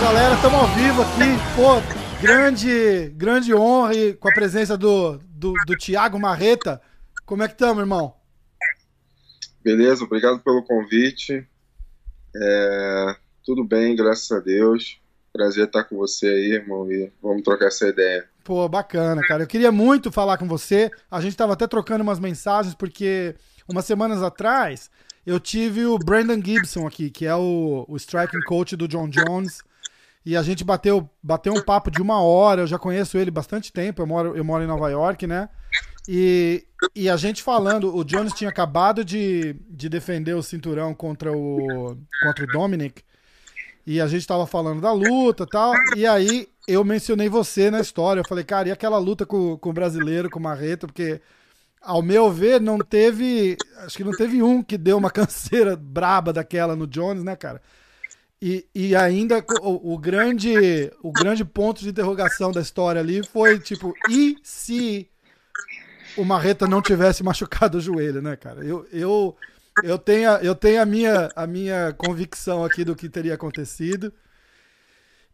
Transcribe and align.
galera, 0.00 0.34
estamos 0.34 0.58
ao 0.58 0.66
vivo 0.74 1.02
aqui. 1.02 1.20
Pô, 1.54 2.20
grande, 2.20 3.10
grande 3.10 3.54
honra 3.54 3.94
e 3.94 4.14
com 4.14 4.28
a 4.28 4.32
presença 4.32 4.76
do, 4.76 5.18
do, 5.18 5.52
do 5.66 5.76
Tiago 5.76 6.18
Marreta. 6.18 6.82
Como 7.24 7.44
é 7.44 7.46
que 7.46 7.54
estamos, 7.54 7.78
irmão? 7.78 8.16
Beleza, 9.62 10.02
obrigado 10.02 10.40
pelo 10.40 10.64
convite. 10.64 11.46
É, 12.34 13.16
tudo 13.44 13.62
bem, 13.62 13.94
graças 13.94 14.32
a 14.32 14.40
Deus. 14.40 15.00
Prazer 15.32 15.66
estar 15.66 15.84
com 15.84 15.96
você 15.96 16.26
aí, 16.26 16.54
irmão, 16.54 16.90
e 16.90 17.12
vamos 17.22 17.44
trocar 17.44 17.66
essa 17.66 17.86
ideia. 17.86 18.28
Pô, 18.44 18.68
bacana, 18.68 19.22
cara. 19.26 19.42
Eu 19.42 19.46
queria 19.46 19.70
muito 19.70 20.10
falar 20.10 20.38
com 20.38 20.46
você. 20.46 20.90
A 21.10 21.20
gente 21.20 21.32
estava 21.32 21.52
até 21.52 21.66
trocando 21.66 22.02
umas 22.02 22.18
mensagens, 22.18 22.74
porque 22.74 23.34
umas 23.68 23.84
semanas 23.84 24.22
atrás 24.22 24.90
eu 25.26 25.38
tive 25.38 25.84
o 25.84 25.98
Brandon 25.98 26.40
Gibson 26.42 26.86
aqui, 26.86 27.10
que 27.10 27.26
é 27.26 27.34
o, 27.34 27.84
o 27.88 27.96
striking 27.96 28.40
coach 28.42 28.76
do 28.76 28.88
John 28.88 29.08
Jones. 29.08 29.62
E 30.24 30.36
a 30.36 30.42
gente 30.42 30.64
bateu, 30.64 31.08
bateu 31.22 31.52
um 31.52 31.62
papo 31.62 31.90
de 31.90 32.00
uma 32.00 32.20
hora. 32.22 32.62
Eu 32.62 32.66
já 32.66 32.78
conheço 32.78 33.16
ele 33.16 33.30
bastante 33.30 33.72
tempo. 33.72 34.02
Eu 34.02 34.06
moro, 34.06 34.36
eu 34.36 34.44
moro 34.44 34.62
em 34.64 34.66
Nova 34.66 34.90
York, 34.90 35.26
né? 35.26 35.48
E, 36.08 36.64
e 36.94 37.08
a 37.08 37.16
gente 37.16 37.42
falando, 37.42 37.94
o 37.94 38.04
Jones 38.04 38.32
tinha 38.32 38.50
acabado 38.50 39.04
de, 39.04 39.54
de 39.68 39.88
defender 39.88 40.34
o 40.34 40.42
cinturão 40.42 40.94
contra 40.94 41.32
o, 41.32 41.96
contra 42.22 42.44
o 42.44 42.46
Dominic. 42.46 43.02
E 43.86 44.00
a 44.00 44.06
gente 44.06 44.26
tava 44.26 44.46
falando 44.46 44.80
da 44.80 44.92
luta 44.92 45.46
tal. 45.46 45.72
E 45.96 46.06
aí 46.06 46.48
eu 46.72 46.84
mencionei 46.84 47.28
você 47.28 47.70
na 47.70 47.80
história. 47.80 48.20
Eu 48.20 48.28
falei, 48.28 48.44
cara, 48.44 48.68
e 48.68 48.72
aquela 48.72 48.98
luta 48.98 49.26
com, 49.26 49.56
com 49.58 49.70
o 49.70 49.72
brasileiro, 49.72 50.30
com 50.30 50.38
o 50.38 50.42
Marreto? 50.42 50.86
Porque, 50.86 51.20
ao 51.80 52.02
meu 52.02 52.30
ver, 52.30 52.60
não 52.60 52.78
teve. 52.78 53.56
Acho 53.78 53.96
que 53.96 54.04
não 54.04 54.12
teve 54.12 54.42
um 54.42 54.62
que 54.62 54.78
deu 54.78 54.96
uma 54.96 55.10
canseira 55.12 55.76
braba 55.76 56.32
daquela 56.32 56.76
no 56.76 56.86
Jones, 56.86 57.24
né, 57.24 57.36
cara? 57.36 57.60
E, 58.42 58.66
e 58.74 58.96
ainda 58.96 59.44
o, 59.60 59.94
o, 59.94 59.98
grande, 59.98 60.90
o 61.02 61.12
grande 61.12 61.44
ponto 61.44 61.82
de 61.82 61.90
interrogação 61.90 62.50
da 62.50 62.62
história 62.62 62.98
ali 62.98 63.22
foi 63.22 63.58
tipo, 63.58 63.92
e 64.08 64.38
se 64.42 65.10
o 66.16 66.24
Marreta 66.24 66.66
não 66.66 66.80
tivesse 66.80 67.22
machucado 67.22 67.76
o 67.76 67.80
joelho, 67.80 68.22
né, 68.22 68.36
cara? 68.36 68.64
Eu, 68.64 68.86
eu, 68.90 69.36
eu, 69.84 69.98
tenho, 69.98 70.30
eu 70.36 70.54
tenho 70.54 70.80
a 70.80 70.86
minha, 70.86 71.28
a 71.36 71.46
minha 71.46 71.92
convicção 71.92 72.64
aqui 72.64 72.82
do 72.82 72.96
que 72.96 73.10
teria 73.10 73.34
acontecido. 73.34 74.10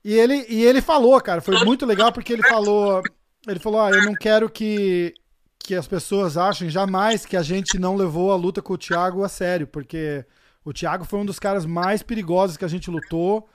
E 0.07 0.15
ele, 0.15 0.47
e 0.49 0.63
ele 0.63 0.81
falou, 0.81 1.21
cara, 1.21 1.41
foi 1.41 1.65
muito 1.65 1.85
legal 1.85 2.13
porque 2.13 2.33
ele 2.33 2.45
falou, 2.45 3.03
ele 3.45 3.59
falou, 3.59 3.81
ah, 3.81 3.91
eu 3.91 4.05
não 4.05 4.15
quero 4.15 4.49
que, 4.49 5.13
que 5.59 5.75
as 5.75 5.89
pessoas 5.89 6.37
achem 6.37 6.71
jamais 6.71 7.27
que 7.27 7.37
a 7.37 7.43
gente 7.43 7.77
não 7.77 7.97
levou 7.97 8.31
a 8.31 8.37
luta 8.37 8.63
com 8.63 8.75
o 8.75 8.79
Thiago 8.79 9.25
a 9.25 9.29
sério, 9.29 9.67
porque 9.67 10.25
o 10.65 10.73
Thiago 10.73 11.05
foi 11.05 11.19
um 11.19 11.27
dos 11.27 11.41
caras 11.41 11.67
mais 11.67 12.05
perigosos 12.05 12.57
que 12.57 12.65
a 12.65 12.69
gente 12.69 12.89
lutou. 12.89 13.49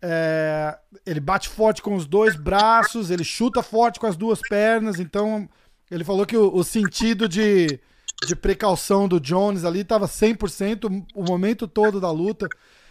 É, 0.00 0.78
ele 1.04 1.18
bate 1.18 1.48
forte 1.48 1.82
com 1.82 1.96
os 1.96 2.06
dois 2.06 2.36
braços, 2.36 3.10
ele 3.10 3.24
chuta 3.24 3.60
forte 3.60 3.98
com 3.98 4.06
as 4.06 4.16
duas 4.16 4.40
pernas. 4.40 5.00
Então, 5.00 5.48
ele 5.90 6.04
falou 6.04 6.24
que 6.24 6.36
o, 6.36 6.54
o 6.54 6.62
sentido 6.62 7.28
de, 7.28 7.80
de 8.24 8.36
precaução 8.36 9.08
do 9.08 9.18
Jones 9.18 9.64
ali 9.64 9.80
estava 9.80 10.06
100% 10.06 11.04
o 11.12 11.24
momento 11.24 11.66
todo 11.66 12.00
da 12.00 12.12
luta. 12.12 12.46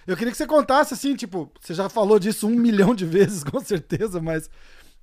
Eu 0.07 0.17
queria 0.17 0.31
que 0.31 0.37
você 0.37 0.47
contasse 0.47 0.93
assim, 0.93 1.15
tipo, 1.15 1.51
você 1.59 1.73
já 1.73 1.89
falou 1.89 2.19
disso 2.19 2.47
um 2.47 2.55
milhão 2.59 2.93
de 2.95 3.05
vezes, 3.05 3.43
com 3.43 3.59
certeza, 3.59 4.21
mas 4.21 4.49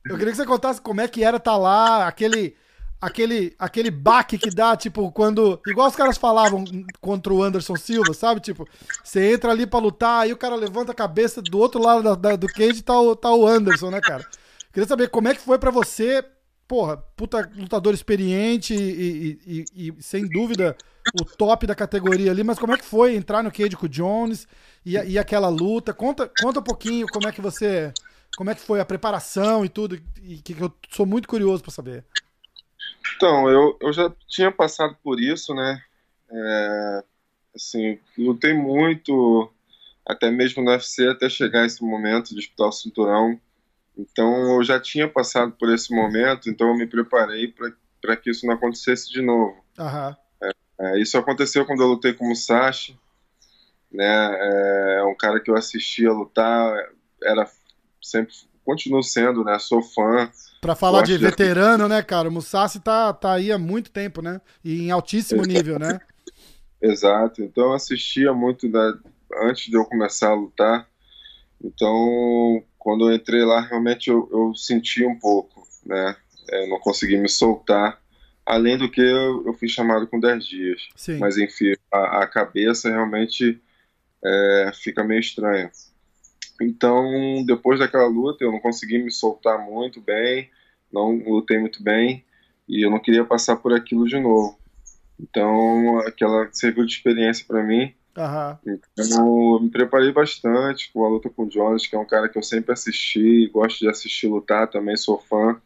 eu 0.04 0.16
queria 0.16 0.32
que 0.32 0.36
você 0.36 0.46
contasse 0.46 0.80
como 0.80 1.00
é 1.00 1.08
que 1.08 1.22
era 1.22 1.36
estar 1.36 1.52
tá 1.52 1.56
lá, 1.56 2.06
aquele 2.06 2.56
aquele, 3.00 3.54
aquele 3.58 3.90
baque 3.90 4.38
que 4.38 4.50
dá, 4.50 4.76
tipo, 4.76 5.10
quando. 5.12 5.60
Igual 5.66 5.88
os 5.88 5.96
caras 5.96 6.18
falavam 6.18 6.64
contra 7.00 7.32
o 7.32 7.42
Anderson 7.42 7.76
Silva, 7.76 8.12
sabe? 8.12 8.40
Tipo, 8.40 8.66
você 9.02 9.32
entra 9.32 9.50
ali 9.50 9.66
pra 9.66 9.78
lutar, 9.78 10.22
aí 10.22 10.32
o 10.32 10.36
cara 10.36 10.54
levanta 10.54 10.92
a 10.92 10.94
cabeça 10.94 11.40
do 11.40 11.58
outro 11.58 11.80
lado 11.80 12.02
da, 12.02 12.14
da, 12.14 12.36
do 12.36 12.46
cage 12.48 12.82
tá 12.82 12.98
o, 12.98 13.14
tá 13.14 13.32
o 13.32 13.46
Anderson, 13.46 13.90
né, 13.90 14.00
cara? 14.00 14.26
Queria 14.72 14.88
saber 14.88 15.08
como 15.08 15.28
é 15.28 15.34
que 15.34 15.40
foi 15.40 15.58
para 15.58 15.70
você, 15.70 16.24
porra, 16.66 16.96
puta 16.96 17.50
lutador 17.56 17.94
experiente 17.94 18.74
e, 18.74 19.38
e, 19.46 19.64
e, 19.74 19.88
e, 19.88 20.02
sem 20.02 20.28
dúvida 20.28 20.76
o 21.14 21.24
top 21.24 21.66
da 21.66 21.74
categoria 21.74 22.30
ali, 22.30 22.42
mas 22.42 22.58
como 22.58 22.74
é 22.74 22.76
que 22.76 22.84
foi 22.84 23.14
entrar 23.14 23.42
no 23.42 23.50
cage 23.50 23.76
com 23.76 23.86
o 23.86 23.88
Jones 23.88 24.46
e, 24.84 24.92
e 24.94 25.18
aquela 25.18 25.48
luta? 25.48 25.92
Conta, 25.92 26.30
conta 26.40 26.60
um 26.60 26.62
pouquinho 26.64 27.06
como 27.08 27.28
é 27.28 27.32
que 27.32 27.40
você. 27.40 27.92
Como 28.36 28.50
é 28.50 28.54
que 28.54 28.60
foi 28.60 28.78
a 28.78 28.84
preparação 28.84 29.64
e 29.64 29.68
tudo, 29.68 30.00
e 30.22 30.36
que 30.36 30.52
eu 30.60 30.72
sou 30.90 31.04
muito 31.04 31.26
curioso 31.26 31.62
para 31.62 31.72
saber. 31.72 32.04
Então, 33.16 33.48
eu, 33.48 33.76
eu 33.80 33.92
já 33.92 34.12
tinha 34.28 34.52
passado 34.52 34.96
por 35.02 35.20
isso, 35.20 35.52
né? 35.54 35.82
É, 36.30 37.04
assim, 37.56 37.98
lutei 38.16 38.54
muito, 38.54 39.50
até 40.06 40.30
mesmo 40.30 40.62
no 40.62 40.70
UFC, 40.70 41.08
até 41.08 41.28
chegar 41.28 41.66
esse 41.66 41.82
momento 41.82 42.28
de 42.28 42.36
disputar 42.36 42.68
o 42.68 42.72
cinturão. 42.72 43.40
Então, 43.96 44.54
eu 44.54 44.62
já 44.62 44.78
tinha 44.78 45.08
passado 45.08 45.52
por 45.52 45.72
esse 45.72 45.92
momento, 45.92 46.48
então 46.48 46.68
eu 46.68 46.76
me 46.76 46.86
preparei 46.86 47.52
para 48.00 48.16
que 48.16 48.30
isso 48.30 48.46
não 48.46 48.54
acontecesse 48.54 49.10
de 49.10 49.20
novo. 49.20 49.56
Uhum. 49.76 50.16
É, 50.80 50.98
é, 50.98 51.00
isso 51.00 51.16
aconteceu 51.18 51.64
quando 51.66 51.82
eu 51.82 51.88
lutei 51.88 52.12
com 52.12 52.24
o 52.24 52.28
Musashi, 52.28 52.98
né? 53.90 54.98
É 54.98 55.04
um 55.04 55.16
cara 55.16 55.40
que 55.40 55.50
eu 55.50 55.56
assistia 55.56 56.12
lutar, 56.12 56.76
era 57.22 57.48
sempre, 58.02 58.34
continuo 58.64 59.02
sendo, 59.02 59.44
né? 59.44 59.58
Sou 59.58 59.82
fã. 59.82 60.30
Pra 60.60 60.74
falar 60.74 61.02
de 61.02 61.16
veterano, 61.16 61.88
né, 61.88 62.02
cara? 62.02 62.28
O 62.28 62.32
Musashi 62.32 62.80
tá, 62.80 63.12
tá 63.12 63.32
aí 63.32 63.50
há 63.50 63.58
muito 63.58 63.90
tempo, 63.90 64.20
né? 64.20 64.40
E 64.64 64.82
em 64.82 64.90
altíssimo 64.90 65.42
nível, 65.42 65.78
né? 65.78 66.00
Exato. 66.80 67.42
Então 67.42 67.64
eu 67.64 67.72
assistia 67.72 68.32
muito 68.32 68.68
da... 68.68 68.94
antes 69.42 69.66
de 69.66 69.76
eu 69.76 69.84
começar 69.84 70.30
a 70.30 70.34
lutar. 70.34 70.88
Então, 71.62 72.62
quando 72.78 73.08
eu 73.08 73.14
entrei 73.14 73.44
lá, 73.44 73.60
realmente 73.60 74.10
eu, 74.10 74.28
eu 74.32 74.54
senti 74.54 75.04
um 75.04 75.18
pouco, 75.18 75.66
né? 75.84 76.16
Eu 76.50 76.68
não 76.68 76.78
consegui 76.78 77.16
me 77.16 77.28
soltar. 77.28 78.00
Além 78.48 78.78
do 78.78 78.90
que 78.90 79.02
eu, 79.02 79.44
eu 79.46 79.52
fui 79.52 79.68
chamado 79.68 80.06
com 80.06 80.18
10 80.18 80.46
dias. 80.46 80.88
Sim. 80.96 81.18
Mas 81.18 81.36
enfim, 81.36 81.74
a, 81.92 82.22
a 82.22 82.26
cabeça 82.26 82.88
realmente 82.88 83.60
é, 84.24 84.70
fica 84.72 85.04
meio 85.04 85.20
estranha. 85.20 85.70
Então, 86.58 87.44
depois 87.44 87.78
daquela 87.78 88.06
luta, 88.06 88.42
eu 88.42 88.50
não 88.50 88.58
consegui 88.58 88.98
me 88.98 89.10
soltar 89.10 89.58
muito 89.58 90.00
bem, 90.00 90.48
não 90.90 91.18
lutei 91.18 91.58
muito 91.58 91.82
bem 91.82 92.24
e 92.66 92.84
eu 92.84 92.90
não 92.90 92.98
queria 92.98 93.22
passar 93.22 93.56
por 93.56 93.74
aquilo 93.74 94.08
de 94.08 94.18
novo. 94.18 94.58
Então, 95.20 95.98
aquela 95.98 96.48
serviu 96.50 96.86
de 96.86 96.92
experiência 96.94 97.44
para 97.46 97.62
mim. 97.62 97.92
Uhum. 98.16 98.78
Então, 98.98 99.56
eu 99.56 99.60
me 99.60 99.68
preparei 99.68 100.10
bastante 100.10 100.90
com 100.90 101.04
a 101.04 101.08
luta 101.08 101.28
com 101.28 101.42
o 101.42 101.48
Jones, 101.48 101.86
que 101.86 101.94
é 101.94 101.98
um 101.98 102.06
cara 102.06 102.30
que 102.30 102.38
eu 102.38 102.42
sempre 102.42 102.72
assisti, 102.72 103.46
gosto 103.48 103.80
de 103.80 103.90
assistir 103.90 104.26
lutar, 104.26 104.70
também 104.70 104.96
sou 104.96 105.18
fã 105.18 105.60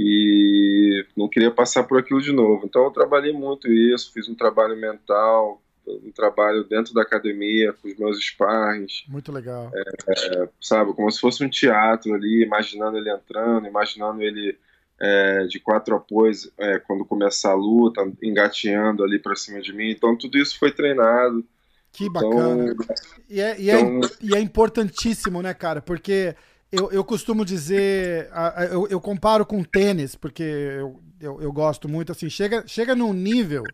e 0.00 1.04
não 1.16 1.28
queria 1.28 1.50
passar 1.50 1.82
por 1.82 1.98
aquilo 1.98 2.22
de 2.22 2.30
novo. 2.30 2.64
Então, 2.64 2.84
eu 2.84 2.90
trabalhei 2.92 3.32
muito 3.32 3.66
isso, 3.66 4.12
fiz 4.12 4.28
um 4.28 4.34
trabalho 4.34 4.76
mental, 4.76 5.60
um 5.84 6.12
trabalho 6.12 6.62
dentro 6.62 6.94
da 6.94 7.02
academia, 7.02 7.72
com 7.72 7.88
os 7.88 7.96
meus 7.96 8.24
sparrings. 8.24 9.02
Muito 9.08 9.32
legal. 9.32 9.72
É, 9.74 10.42
é, 10.42 10.48
sabe, 10.60 10.92
como 10.92 11.10
se 11.10 11.18
fosse 11.18 11.42
um 11.42 11.50
teatro 11.50 12.14
ali, 12.14 12.44
imaginando 12.44 12.96
ele 12.96 13.10
entrando, 13.10 13.66
imaginando 13.66 14.22
ele 14.22 14.56
é, 15.00 15.46
de 15.46 15.58
quatro 15.58 15.96
apoios 15.96 16.48
é, 16.56 16.78
quando 16.78 17.04
começar 17.04 17.50
a 17.50 17.54
luta, 17.54 18.00
engateando 18.22 19.02
ali 19.02 19.18
para 19.18 19.34
cima 19.34 19.60
de 19.60 19.72
mim. 19.72 19.90
Então 19.90 20.16
tudo 20.16 20.38
isso 20.38 20.56
foi 20.58 20.70
treinado. 20.70 21.44
Que 21.90 22.04
então, 22.04 22.30
bacana. 22.30 22.72
Então, 22.72 22.96
e, 23.28 23.40
é, 23.40 23.60
e, 23.60 23.70
é 23.70 23.80
então... 23.80 24.08
é, 24.08 24.12
e 24.20 24.34
é 24.36 24.40
importantíssimo, 24.40 25.42
né, 25.42 25.54
cara? 25.54 25.80
Porque 25.80 26.36
eu, 26.70 26.90
eu 26.92 27.04
costumo 27.04 27.44
dizer, 27.44 28.30
eu, 28.70 28.86
eu 28.88 29.00
comparo 29.00 29.44
com 29.46 29.62
tênis, 29.62 30.14
porque 30.14 30.42
eu, 30.42 31.00
eu, 31.20 31.42
eu 31.42 31.52
gosto 31.52 31.88
muito, 31.88 32.12
assim, 32.12 32.28
chega, 32.28 32.64
chega 32.66 32.94
num 32.94 33.12
nível 33.12 33.64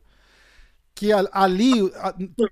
que 0.95 1.11
ali, 1.13 1.73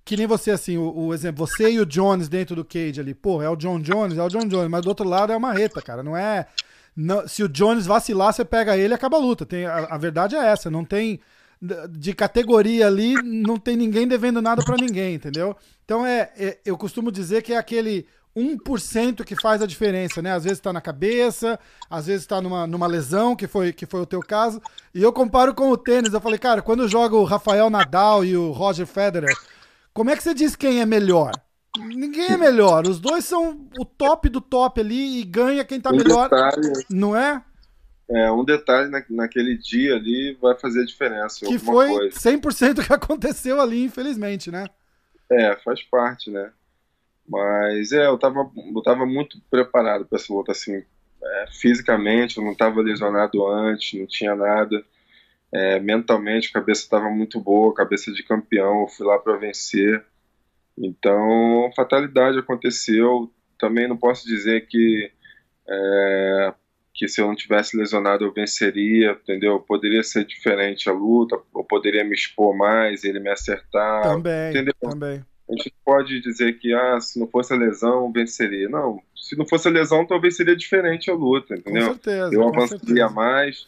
que 0.04 0.16
nem 0.16 0.26
você, 0.26 0.50
assim, 0.50 0.76
o, 0.76 0.92
o, 0.92 1.14
exemplo, 1.14 1.46
você 1.46 1.70
e 1.70 1.80
o 1.80 1.86
Jones 1.86 2.28
dentro 2.28 2.56
do 2.56 2.64
cage 2.64 3.00
ali, 3.00 3.14
pô, 3.14 3.40
é 3.40 3.48
o 3.48 3.56
John 3.56 3.80
Jones, 3.80 4.18
é 4.18 4.22
o 4.22 4.28
John 4.28 4.46
Jones, 4.48 4.68
mas 4.68 4.82
do 4.82 4.88
outro 4.88 5.08
lado 5.08 5.32
é 5.32 5.36
a 5.36 5.40
marreta, 5.40 5.80
cara, 5.80 6.02
não 6.02 6.16
é... 6.16 6.46
Não, 6.94 7.26
se 7.26 7.42
o 7.42 7.48
Jones 7.48 7.86
vacilar, 7.86 8.34
você 8.34 8.44
pega 8.44 8.76
ele 8.76 8.92
e 8.92 8.94
acaba 8.94 9.16
a 9.16 9.20
luta. 9.20 9.46
Tem, 9.46 9.64
a, 9.64 9.86
a 9.86 9.96
verdade 9.96 10.36
é 10.36 10.44
essa, 10.44 10.70
não 10.70 10.84
tem 10.84 11.20
de 11.90 12.12
categoria 12.12 12.88
ali, 12.88 13.14
não 13.22 13.56
tem 13.56 13.76
ninguém 13.76 14.06
devendo 14.06 14.42
nada 14.42 14.64
para 14.64 14.76
ninguém, 14.76 15.14
entendeu? 15.14 15.56
Então 15.84 16.04
é, 16.04 16.32
é, 16.36 16.58
eu 16.64 16.76
costumo 16.76 17.12
dizer 17.12 17.42
que 17.42 17.52
é 17.52 17.56
aquele 17.56 18.06
1% 18.36 19.24
que 19.24 19.36
faz 19.36 19.60
a 19.60 19.66
diferença, 19.66 20.22
né? 20.22 20.32
Às 20.32 20.44
vezes 20.44 20.58
está 20.58 20.72
na 20.72 20.80
cabeça, 20.80 21.58
às 21.88 22.06
vezes 22.06 22.22
está 22.22 22.40
numa, 22.40 22.66
numa 22.66 22.86
lesão, 22.86 23.36
que 23.36 23.46
foi, 23.46 23.72
que 23.72 23.86
foi 23.86 24.00
o 24.00 24.06
teu 24.06 24.20
caso. 24.20 24.60
E 24.94 25.02
eu 25.02 25.12
comparo 25.12 25.54
com 25.54 25.70
o 25.70 25.76
tênis. 25.76 26.12
Eu 26.12 26.20
falei, 26.20 26.38
cara, 26.38 26.62
quando 26.62 26.82
eu 26.82 26.88
jogo 26.88 27.18
o 27.18 27.24
Rafael 27.24 27.68
Nadal 27.68 28.24
e 28.24 28.36
o 28.36 28.50
Roger 28.52 28.86
Federer, 28.86 29.34
como 29.92 30.10
é 30.10 30.16
que 30.16 30.22
você 30.22 30.34
diz 30.34 30.56
quem 30.56 30.80
é 30.80 30.86
melhor? 30.86 31.32
Ninguém 31.78 32.32
é 32.32 32.36
melhor. 32.36 32.86
Os 32.86 33.00
dois 33.00 33.24
são 33.24 33.66
o 33.78 33.84
top 33.84 34.28
do 34.28 34.40
top 34.40 34.80
ali 34.80 35.20
e 35.20 35.24
ganha 35.24 35.64
quem 35.64 35.80
tá 35.80 35.90
melhor. 35.90 36.28
Detalhe, 36.28 36.72
não 36.90 37.16
é? 37.16 37.42
é, 38.14 38.30
um 38.30 38.44
detalhe 38.44 38.90
na, 38.90 39.02
naquele 39.08 39.56
dia 39.56 39.94
ali 39.94 40.36
vai 40.40 40.56
fazer 40.58 40.84
diferença. 40.84 41.46
Que 41.46 41.58
foi 41.58 41.88
coisa. 41.88 42.18
100% 42.18 42.86
que 42.86 42.92
aconteceu 42.92 43.60
ali, 43.60 43.84
infelizmente, 43.84 44.50
né? 44.50 44.66
É, 45.30 45.56
faz 45.56 45.82
parte, 45.82 46.30
né? 46.30 46.50
Mas 47.28 47.92
é, 47.92 48.06
eu 48.06 48.18
tava, 48.18 48.50
eu 48.74 48.82
tava 48.82 49.06
muito 49.06 49.40
preparado 49.50 50.04
para 50.04 50.18
essa 50.18 50.32
luta, 50.32 50.52
assim, 50.52 50.82
é, 51.22 51.46
fisicamente, 51.50 52.36
eu 52.36 52.44
não 52.44 52.52
estava 52.52 52.80
lesionado 52.80 53.46
antes, 53.46 53.98
não 53.98 54.06
tinha 54.06 54.34
nada. 54.34 54.84
É, 55.52 55.78
mentalmente, 55.78 56.48
a 56.48 56.52
cabeça 56.54 56.82
estava 56.82 57.10
muito 57.10 57.38
boa, 57.38 57.74
cabeça 57.74 58.10
de 58.12 58.22
campeão, 58.22 58.82
eu 58.82 58.88
fui 58.88 59.06
lá 59.06 59.18
para 59.18 59.36
vencer. 59.36 60.04
Então, 60.76 61.70
fatalidade 61.76 62.38
aconteceu. 62.38 63.30
Também 63.58 63.86
não 63.86 63.96
posso 63.96 64.26
dizer 64.26 64.66
que 64.66 65.12
é, 65.68 66.54
que 66.94 67.08
se 67.08 67.20
eu 67.20 67.26
não 67.26 67.34
tivesse 67.34 67.76
lesionado 67.76 68.24
eu 68.24 68.32
venceria, 68.32 69.12
entendeu? 69.12 69.60
Poderia 69.60 70.02
ser 70.02 70.24
diferente 70.24 70.88
a 70.88 70.92
luta, 70.92 71.38
eu 71.54 71.64
poderia 71.64 72.04
me 72.04 72.14
expor 72.14 72.56
mais, 72.56 73.04
ele 73.04 73.20
me 73.20 73.30
acertar, 73.30 74.02
também, 74.02 74.50
entendeu? 74.50 74.74
Também. 74.80 75.24
A 75.52 75.56
gente 75.56 75.74
pode 75.84 76.20
dizer 76.20 76.58
que 76.58 76.72
ah, 76.72 76.98
se 77.00 77.20
não 77.20 77.26
fosse 77.26 77.52
a 77.52 77.56
lesão, 77.56 78.10
venceria. 78.10 78.68
Não, 78.68 79.00
se 79.14 79.36
não 79.36 79.46
fosse 79.46 79.68
a 79.68 79.70
lesão, 79.70 80.06
talvez 80.06 80.36
seria 80.36 80.56
diferente 80.56 81.10
a 81.10 81.14
luta, 81.14 81.54
entendeu? 81.54 81.88
Com 81.88 81.92
certeza. 81.92 82.34
Eu 82.34 82.48
avançaria 82.48 83.08
mais, 83.10 83.66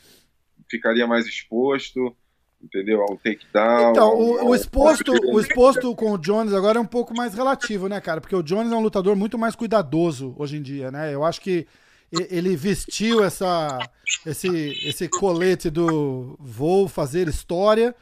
ficaria 0.70 1.06
mais 1.06 1.26
exposto, 1.26 2.16
entendeu? 2.62 3.02
Ao 3.02 3.16
takedown. 3.18 3.90
Então, 3.90 4.14
o, 4.14 4.48
o, 4.48 4.54
exposto, 4.54 5.12
o 5.12 5.38
exposto 5.38 5.94
com 5.94 6.12
o 6.12 6.18
Jones 6.18 6.54
agora 6.54 6.78
é 6.78 6.80
um 6.80 6.86
pouco 6.86 7.14
mais 7.14 7.34
relativo, 7.34 7.86
né, 7.86 8.00
cara? 8.00 8.20
Porque 8.20 8.36
o 8.36 8.42
Jones 8.42 8.72
é 8.72 8.76
um 8.76 8.80
lutador 8.80 9.14
muito 9.14 9.38
mais 9.38 9.54
cuidadoso 9.54 10.34
hoje 10.38 10.56
em 10.56 10.62
dia, 10.62 10.90
né? 10.90 11.14
Eu 11.14 11.22
acho 11.22 11.40
que 11.40 11.66
ele 12.30 12.56
vestiu 12.56 13.24
essa, 13.24 13.78
esse, 14.24 14.48
esse 14.86 15.08
colete 15.08 15.68
do 15.68 16.36
vou 16.38 16.88
fazer 16.88 17.28
história 17.28 17.94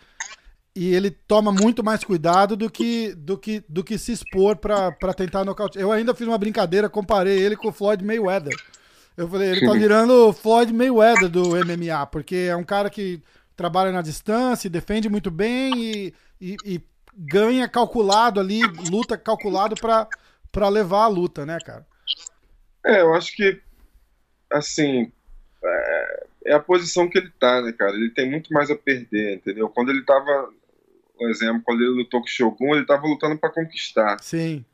e 0.74 0.94
ele 0.94 1.10
toma 1.10 1.52
muito 1.52 1.84
mais 1.84 2.02
cuidado 2.02 2.56
do 2.56 2.70
que 2.70 3.14
do 3.14 3.36
que, 3.36 3.62
do 3.68 3.84
que 3.84 3.98
se 3.98 4.12
expor 4.12 4.56
para 4.56 5.14
tentar 5.14 5.44
nocautear. 5.44 5.82
Eu 5.82 5.92
ainda 5.92 6.14
fiz 6.14 6.26
uma 6.26 6.38
brincadeira, 6.38 6.88
comparei 6.88 7.38
ele 7.38 7.56
com 7.56 7.68
o 7.68 7.72
Floyd 7.72 8.04
Mayweather. 8.04 8.54
Eu 9.16 9.28
falei, 9.28 9.50
ele 9.50 9.66
tá 9.66 9.72
virando 9.72 10.28
o 10.28 10.32
Floyd 10.32 10.72
Mayweather 10.72 11.28
do 11.28 11.50
MMA, 11.50 12.06
porque 12.06 12.48
é 12.48 12.56
um 12.56 12.64
cara 12.64 12.88
que 12.88 13.22
trabalha 13.54 13.92
na 13.92 14.00
distância, 14.00 14.70
defende 14.70 15.08
muito 15.10 15.30
bem 15.30 15.72
e, 15.76 16.14
e, 16.40 16.56
e 16.64 16.80
ganha 17.14 17.68
calculado 17.68 18.40
ali, 18.40 18.60
luta 18.90 19.18
calculado 19.18 19.74
para 20.50 20.68
levar 20.68 21.04
a 21.04 21.08
luta, 21.08 21.44
né, 21.44 21.58
cara? 21.64 21.86
É, 22.84 23.02
eu 23.02 23.14
acho 23.14 23.36
que 23.36 23.60
assim, 24.50 25.12
é, 25.64 26.26
é, 26.46 26.52
a 26.54 26.60
posição 26.60 27.08
que 27.08 27.18
ele 27.18 27.30
tá, 27.38 27.62
né, 27.62 27.72
cara? 27.72 27.92
Ele 27.92 28.10
tem 28.10 28.30
muito 28.30 28.52
mais 28.52 28.70
a 28.70 28.76
perder, 28.76 29.36
entendeu? 29.36 29.68
Quando 29.68 29.90
ele 29.90 30.02
tava, 30.04 30.52
por 31.16 31.30
exemplo, 31.30 31.62
quando 31.64 31.82
ele 31.82 31.90
lutou 31.90 32.20
com 32.20 32.26
o 32.26 32.30
Shogun, 32.30 32.74
ele 32.74 32.86
tava 32.86 33.06
lutando 33.06 33.38
para 33.38 33.50
conquistar. 33.50 34.18
Sim. 34.20 34.64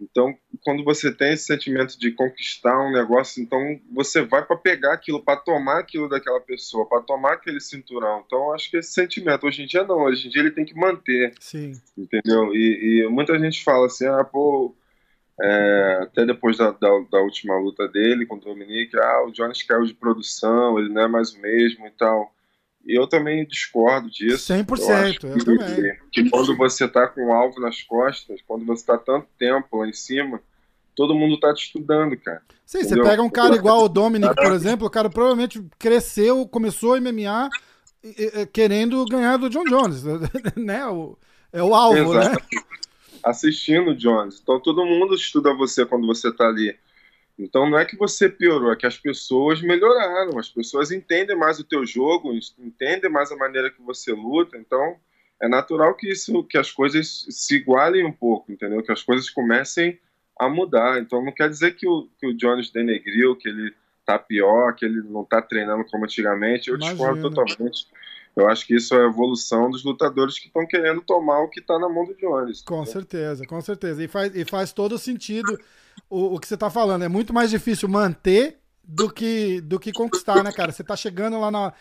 Então, 0.00 0.32
quando 0.62 0.84
você 0.84 1.12
tem 1.12 1.32
esse 1.32 1.44
sentimento 1.44 1.98
de 1.98 2.12
conquistar 2.12 2.78
um 2.80 2.92
negócio, 2.92 3.42
então 3.42 3.80
você 3.92 4.22
vai 4.22 4.44
para 4.44 4.56
pegar 4.56 4.92
aquilo, 4.92 5.20
para 5.20 5.36
tomar 5.40 5.80
aquilo 5.80 6.08
daquela 6.08 6.40
pessoa, 6.40 6.86
para 6.88 7.02
tomar 7.02 7.32
aquele 7.32 7.60
cinturão. 7.60 8.22
Então, 8.24 8.54
acho 8.54 8.70
que 8.70 8.76
esse 8.76 8.92
sentimento, 8.92 9.44
hoje 9.44 9.62
em 9.62 9.66
dia 9.66 9.82
não, 9.82 10.04
hoje 10.04 10.28
em 10.28 10.30
dia 10.30 10.42
ele 10.42 10.52
tem 10.52 10.64
que 10.64 10.74
manter. 10.74 11.34
Sim. 11.40 11.72
Entendeu? 11.96 12.54
E, 12.54 13.02
e 13.04 13.08
muita 13.08 13.36
gente 13.38 13.64
fala 13.64 13.86
assim, 13.86 14.06
ah, 14.06 14.22
pô, 14.22 14.72
é, 15.40 15.98
até 16.02 16.24
depois 16.24 16.58
da, 16.58 16.70
da, 16.70 16.88
da, 17.10 17.18
última 17.20 17.58
luta 17.58 17.88
dele 17.88 18.26
contra 18.26 18.50
o 18.50 18.52
Dominique, 18.54 18.96
ah, 18.96 19.24
o 19.26 19.32
Jones 19.32 19.62
caiu 19.64 19.84
de 19.84 19.94
produção, 19.94 20.78
ele 20.78 20.90
não 20.90 21.02
é 21.02 21.08
mais 21.08 21.32
o 21.32 21.40
mesmo 21.40 21.86
e 21.86 21.90
tal. 21.90 22.32
Eu 22.88 23.06
também 23.06 23.46
discordo 23.46 24.10
disso. 24.10 24.52
100%, 24.52 25.24
eu, 25.24 25.30
eu 25.30 25.38
que, 25.38 25.44
também. 25.44 25.96
Que 26.10 26.30
quando 26.30 26.56
você 26.56 26.86
está 26.86 27.06
com 27.06 27.26
um 27.26 27.32
alvo 27.32 27.60
nas 27.60 27.82
costas, 27.82 28.40
quando 28.46 28.64
você 28.64 28.80
está 28.80 28.96
tanto 28.96 29.26
tempo 29.38 29.76
lá 29.76 29.86
em 29.86 29.92
cima, 29.92 30.40
todo 30.96 31.14
mundo 31.14 31.34
está 31.34 31.52
te 31.52 31.66
estudando, 31.66 32.16
cara. 32.16 32.42
Sim, 32.64 32.78
Entendeu? 32.78 33.04
você 33.04 33.10
pega 33.10 33.22
um 33.22 33.30
cara 33.30 33.54
igual 33.54 33.84
o 33.84 33.88
Dominic, 33.88 34.34
por 34.36 34.52
exemplo, 34.52 34.86
o 34.86 34.90
cara 34.90 35.10
provavelmente 35.10 35.62
cresceu, 35.78 36.46
começou 36.48 36.94
a 36.94 37.00
MMA 37.00 37.48
querendo 38.52 39.04
ganhar 39.06 39.36
do 39.36 39.50
John 39.50 39.64
Jones, 39.64 40.02
né? 40.56 40.86
O, 40.86 41.18
é 41.52 41.62
o 41.62 41.74
alvo, 41.74 42.14
né? 42.14 42.20
Exato. 42.20 42.44
né? 42.54 42.62
assistindo 43.22 43.94
Jones. 43.94 44.40
Então 44.42 44.60
todo 44.60 44.84
mundo 44.84 45.14
estuda 45.14 45.54
você 45.54 45.84
quando 45.84 46.06
você 46.06 46.28
está 46.28 46.48
ali. 46.48 46.76
Então 47.38 47.70
não 47.70 47.78
é 47.78 47.84
que 47.84 47.96
você 47.96 48.28
piorou, 48.28 48.72
é 48.72 48.76
que 48.76 48.86
as 48.86 48.98
pessoas 48.98 49.62
melhoraram, 49.62 50.38
as 50.38 50.48
pessoas 50.48 50.90
entendem 50.90 51.36
mais 51.36 51.60
o 51.60 51.64
teu 51.64 51.86
jogo, 51.86 52.32
entendem 52.58 53.10
mais 53.10 53.30
a 53.30 53.36
maneira 53.36 53.70
que 53.70 53.80
você 53.80 54.12
luta. 54.12 54.56
Então 54.56 54.96
é 55.40 55.48
natural 55.48 55.94
que 55.94 56.10
isso, 56.10 56.42
que 56.44 56.58
as 56.58 56.72
coisas 56.72 57.26
se 57.30 57.56
igualem 57.56 58.04
um 58.04 58.12
pouco, 58.12 58.50
entendeu? 58.50 58.82
Que 58.82 58.90
as 58.90 59.02
coisas 59.02 59.30
comecem 59.30 59.98
a 60.38 60.48
mudar. 60.48 61.00
Então 61.00 61.24
não 61.24 61.32
quer 61.32 61.48
dizer 61.48 61.76
que 61.76 61.86
o, 61.86 62.08
que 62.18 62.26
o 62.26 62.34
Jones 62.34 62.70
denegriu, 62.70 63.36
que 63.36 63.48
ele 63.48 63.72
tá 64.04 64.18
pior, 64.18 64.74
que 64.74 64.84
ele 64.84 65.02
não 65.02 65.24
tá 65.24 65.40
treinando 65.40 65.84
como 65.84 66.04
antigamente. 66.04 66.68
Eu 66.68 66.76
Imagina. 66.76 66.94
discordo 66.94 67.30
totalmente. 67.30 67.86
Eu 68.38 68.48
acho 68.48 68.66
que 68.66 68.76
isso 68.76 68.94
é 68.94 69.02
a 69.02 69.08
evolução 69.08 69.68
dos 69.68 69.84
lutadores 69.84 70.38
que 70.38 70.46
estão 70.46 70.64
querendo 70.64 71.00
tomar 71.00 71.40
o 71.40 71.48
que 71.48 71.58
está 71.58 71.76
na 71.78 71.88
mão 71.88 72.06
do 72.06 72.14
Jones. 72.14 72.62
Com 72.62 72.84
certeza, 72.86 73.44
com 73.44 73.60
certeza. 73.60 74.02
E 74.02 74.06
faz, 74.06 74.34
e 74.34 74.44
faz 74.44 74.72
todo 74.72 74.96
sentido 74.96 75.58
o, 76.08 76.36
o 76.36 76.38
que 76.38 76.46
você 76.46 76.54
está 76.54 76.70
falando. 76.70 77.02
É 77.02 77.08
muito 77.08 77.34
mais 77.34 77.50
difícil 77.50 77.88
manter 77.88 78.58
do 78.84 79.10
que, 79.10 79.60
do 79.60 79.80
que 79.80 79.92
conquistar, 79.92 80.44
né, 80.44 80.52
cara? 80.52 80.70
Você 80.70 80.82
está 80.82 80.94
chegando 80.94 81.40
lá 81.40 81.50
na, 81.50 81.72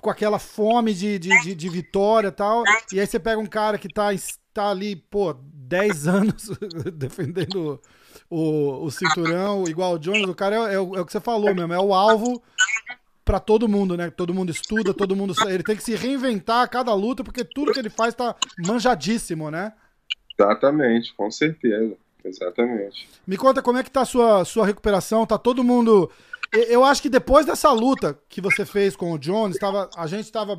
com 0.00 0.08
aquela 0.08 0.38
fome 0.38 0.94
de, 0.94 1.18
de, 1.18 1.42
de, 1.42 1.54
de 1.54 1.68
vitória 1.68 2.28
e 2.28 2.32
tal, 2.32 2.62
e 2.92 3.00
aí 3.00 3.06
você 3.06 3.18
pega 3.18 3.40
um 3.40 3.46
cara 3.46 3.76
que 3.76 3.88
está 3.88 4.10
tá 4.54 4.70
ali, 4.70 4.96
pô, 4.96 5.34
10 5.34 6.06
anos 6.06 6.50
defendendo 6.94 7.80
o, 8.30 8.84
o 8.84 8.90
cinturão, 8.90 9.64
igual 9.66 9.94
o 9.94 9.98
Jones, 9.98 10.28
o 10.28 10.34
cara 10.34 10.70
é, 10.70 10.74
é, 10.74 10.80
o, 10.80 10.96
é 10.96 11.00
o 11.00 11.04
que 11.04 11.12
você 11.12 11.20
falou 11.20 11.54
mesmo, 11.54 11.72
é 11.72 11.80
o 11.80 11.92
alvo 11.92 12.42
para 13.26 13.40
todo 13.40 13.68
mundo, 13.68 13.96
né? 13.96 14.08
Todo 14.08 14.32
mundo 14.32 14.50
estuda, 14.50 14.94
todo 14.94 15.16
mundo. 15.16 15.34
Ele 15.48 15.64
tem 15.64 15.76
que 15.76 15.82
se 15.82 15.96
reinventar 15.96 16.62
a 16.62 16.68
cada 16.68 16.94
luta, 16.94 17.24
porque 17.24 17.44
tudo 17.44 17.72
que 17.72 17.78
ele 17.80 17.90
faz 17.90 18.14
tá 18.14 18.36
manjadíssimo, 18.64 19.50
né? 19.50 19.72
Exatamente, 20.38 21.12
com 21.14 21.28
certeza. 21.28 21.96
Exatamente. 22.24 23.08
Me 23.26 23.36
conta 23.36 23.60
como 23.60 23.78
é 23.78 23.82
que 23.82 23.90
tá 23.90 24.02
a 24.02 24.06
sua, 24.06 24.44
sua 24.44 24.64
recuperação. 24.64 25.26
Tá 25.26 25.36
todo 25.36 25.64
mundo. 25.64 26.08
Eu 26.52 26.84
acho 26.84 27.02
que 27.02 27.08
depois 27.08 27.44
dessa 27.44 27.72
luta 27.72 28.16
que 28.28 28.40
você 28.40 28.64
fez 28.64 28.94
com 28.94 29.12
o 29.12 29.18
Jones, 29.18 29.58
tava, 29.58 29.90
a 29.96 30.06
gente 30.06 30.24
estava 30.24 30.56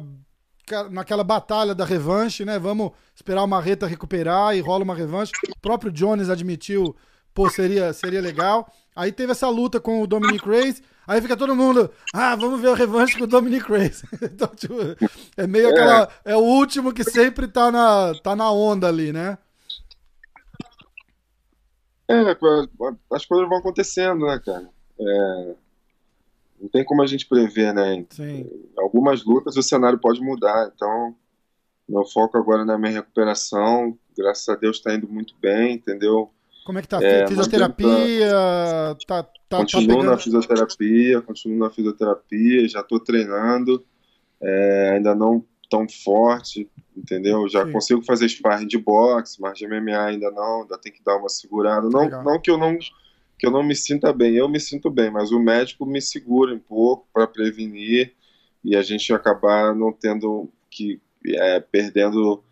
naquela 0.92 1.24
batalha 1.24 1.74
da 1.74 1.86
revanche, 1.86 2.44
né? 2.44 2.60
Vamos 2.60 2.92
esperar 3.16 3.44
o 3.44 3.48
Marreta 3.48 3.88
recuperar 3.88 4.58
e 4.58 4.60
rola 4.60 4.84
uma 4.84 4.96
revanche. 4.96 5.32
O 5.50 5.60
próprio 5.62 5.90
Jones 5.90 6.30
admitiu, 6.30 6.94
pô, 7.38 7.48
seria, 7.52 7.94
seria 7.94 8.20
legal. 8.20 8.68
Aí 8.96 9.12
teve 9.12 9.32
essa 9.32 9.48
luta 9.48 9.80
com 9.80 10.02
o 10.02 10.08
Dominic 10.08 10.44
Reyes. 10.44 10.82
Aí 11.06 11.22
fica 11.22 11.38
todo 11.38 11.56
mundo, 11.56 11.88
ah, 12.12 12.36
vamos 12.36 12.60
ver 12.60 12.70
a 12.70 12.76
revanche 12.76 13.16
com 13.16 13.26
o 13.26 13.28
Dominic 13.28 13.70
Reyes. 13.72 14.04
então, 14.20 14.48
tipo, 14.56 14.74
é 15.38 15.46
meio 15.46 15.70
aquela. 15.70 16.10
É. 16.26 16.32
é 16.32 16.36
o 16.36 16.42
último 16.42 16.92
que 16.92 17.04
sempre 17.04 17.48
tá 17.48 17.72
na, 17.72 18.16
tá 18.24 18.36
na 18.36 18.52
onda 18.52 18.88
ali, 18.88 19.14
né? 19.14 19.38
É, 22.08 22.22
as 23.12 23.26
coisas 23.26 23.48
vão 23.48 23.60
acontecendo, 23.60 24.26
né, 24.26 24.42
cara? 24.44 24.68
É, 25.00 25.56
não 26.60 26.70
tem 26.70 26.84
como 26.84 27.04
a 27.04 27.06
gente 27.06 27.28
prever, 27.28 27.72
né? 27.72 28.04
Sim. 28.10 28.50
Algumas 28.80 29.24
lutas 29.24 29.56
o 29.58 29.62
cenário 29.62 30.00
pode 30.00 30.20
mudar, 30.22 30.72
então 30.76 31.16
meu 31.88 32.04
foco 32.04 32.36
agora 32.36 32.64
é 32.64 32.66
na 32.66 32.80
minha 32.80 32.94
recuperação, 32.94 33.98
graças 34.18 34.50
a 34.50 34.56
Deus 34.56 34.78
está 34.78 34.96
indo 34.96 35.08
muito 35.08 35.36
bem, 35.40 35.76
entendeu? 35.76 36.32
Como 36.68 36.80
é 36.80 36.82
que 36.82 36.90
tá? 36.90 37.02
É, 37.02 37.26
fisioterapia? 37.26 38.30
Tá, 39.08 39.24
tá, 39.24 39.32
tá 39.48 39.58
continuo 39.60 40.02
tá 40.02 40.04
na 40.04 40.18
fisioterapia, 40.18 41.22
continuo 41.22 41.60
na 41.60 41.70
fisioterapia, 41.70 42.68
já 42.68 42.82
estou 42.82 43.00
treinando, 43.00 43.86
é, 44.42 44.92
ainda 44.96 45.16
não 45.16 45.46
tão 45.70 45.88
forte, 45.88 46.70
entendeu? 46.94 47.48
Já 47.48 47.66
Sim. 47.66 47.72
consigo 47.72 48.04
fazer 48.04 48.28
sparring 48.28 48.68
de 48.68 48.78
boxe, 48.78 49.40
mas 49.40 49.58
de 49.58 49.66
MMA 49.66 49.98
ainda 49.98 50.30
não, 50.30 50.64
ainda 50.64 50.78
tem 50.78 50.92
que 50.92 51.02
dar 51.02 51.16
uma 51.16 51.30
segurada. 51.30 51.90
Não, 51.90 52.10
não 52.22 52.38
que 52.38 52.52
eu 52.52 52.58
não 52.58 52.78
que 53.40 53.48
eu 53.48 53.52
não 53.52 53.64
me 53.64 53.74
sinta 53.74 54.12
bem, 54.12 54.36
eu 54.36 54.50
me 54.50 54.60
sinto 54.60 54.90
bem, 54.90 55.10
mas 55.10 55.32
o 55.32 55.40
médico 55.40 55.86
me 55.86 56.02
segura 56.02 56.54
um 56.54 56.60
pouco 56.60 57.08
para 57.14 57.26
prevenir 57.26 58.14
e 58.62 58.76
a 58.76 58.82
gente 58.82 59.14
acabar 59.14 59.74
não 59.74 59.94
tendo 59.94 60.50
que 60.70 61.00
é, 61.26 61.62
perdendo 61.62 62.44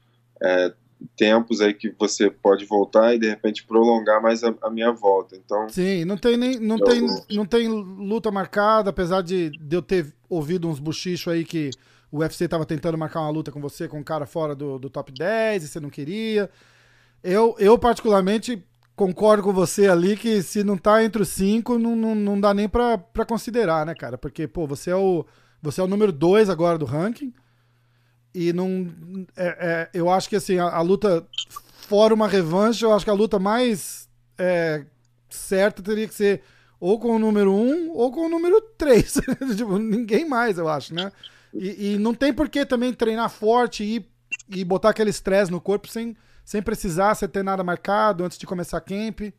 é, 0.41 0.73
tempos 1.15 1.61
aí 1.61 1.73
que 1.73 1.93
você 1.97 2.29
pode 2.29 2.65
voltar 2.65 3.13
e 3.13 3.19
de 3.19 3.27
repente 3.27 3.65
prolongar 3.65 4.21
mais 4.21 4.43
a, 4.43 4.53
a 4.61 4.69
minha 4.69 4.91
volta. 4.91 5.35
Então 5.35 5.67
sim, 5.69 6.05
não 6.05 6.17
tem 6.17 6.37
nem 6.37 6.59
não 6.59 6.77
eu... 6.77 6.83
tem 6.83 7.01
não 7.31 7.45
tem 7.45 7.67
luta 7.67 8.31
marcada, 8.31 8.89
apesar 8.89 9.21
de, 9.21 9.49
de 9.49 9.75
eu 9.75 9.81
ter 9.81 10.13
ouvido 10.29 10.67
uns 10.67 10.79
buchichos 10.79 11.31
aí 11.31 11.43
que 11.43 11.71
o 12.11 12.19
UFC 12.19 12.45
estava 12.45 12.65
tentando 12.65 12.97
marcar 12.97 13.21
uma 13.21 13.29
luta 13.29 13.51
com 13.51 13.59
você 13.59 13.87
com 13.87 13.99
um 13.99 14.03
cara 14.03 14.25
fora 14.25 14.55
do, 14.55 14.79
do 14.79 14.89
top 14.89 15.11
10 15.11 15.63
e 15.63 15.67
você 15.67 15.79
não 15.79 15.89
queria. 15.89 16.49
Eu, 17.23 17.55
eu 17.59 17.77
particularmente 17.77 18.63
concordo 18.95 19.43
com 19.43 19.51
você 19.51 19.87
ali 19.87 20.15
que 20.15 20.41
se 20.41 20.63
não 20.63 20.77
tá 20.77 21.03
entre 21.03 21.21
os 21.21 21.29
cinco, 21.29 21.77
não, 21.77 21.95
não, 21.95 22.15
não 22.15 22.39
dá 22.39 22.53
nem 22.53 22.69
pra, 22.69 22.97
pra 22.97 23.25
considerar, 23.25 23.85
né, 23.85 23.93
cara? 23.93 24.17
Porque, 24.17 24.47
pô, 24.47 24.65
você 24.65 24.91
é 24.91 24.95
o 24.95 25.25
Você 25.61 25.81
é 25.81 25.83
o 25.83 25.87
número 25.87 26.11
2 26.11 26.49
agora 26.49 26.77
do 26.77 26.85
ranking. 26.85 27.33
E 28.35 28.51
não. 28.51 28.93
É, 29.37 29.47
é, 29.47 29.89
eu 29.93 30.09
acho 30.09 30.27
que 30.27 30.35
assim, 30.35 30.59
a, 30.59 30.65
a, 30.65 30.81
luta, 30.81 31.25
fora 31.87 32.13
uma 32.13 32.27
revanche, 32.27 32.83
eu 32.83 32.91
acho 32.91 33.05
que 33.05 33.09
a 33.09 33.13
luta 33.13 33.39
mais 33.39 34.09
é, 34.37 34.83
certa 35.29 35.81
teria 35.81 36.05
que 36.05 36.13
ser 36.13 36.41
ou 36.77 36.99
com 36.99 37.15
o 37.15 37.19
número 37.19 37.53
1 37.53 37.55
um, 37.55 37.91
ou 37.91 38.11
com 38.11 38.25
o 38.25 38.29
número 38.29 38.59
3. 38.77 39.21
tipo, 39.55 39.77
ninguém 39.79 40.27
mais, 40.27 40.57
eu 40.57 40.67
acho, 40.67 40.93
né? 40.93 41.13
E, 41.53 41.93
e, 41.93 41.97
não 41.97 42.13
tem 42.13 42.33
por 42.33 42.49
que 42.49 42.65
também 42.65 42.91
treinar 42.91 43.29
forte 43.29 43.85
e, 43.85 44.05
e 44.49 44.65
botar 44.65 44.89
aquele 44.89 45.11
estresse 45.11 45.49
no 45.49 45.61
corpo 45.61 45.87
sem, 45.87 46.17
sem 46.43 46.61
precisar 46.61 47.15
você 47.15 47.29
ter 47.29 47.41
nada 47.41 47.63
marcado 47.63 48.25
antes 48.25 48.37
de 48.37 48.45
começar 48.45 48.81
camp. 48.81 49.33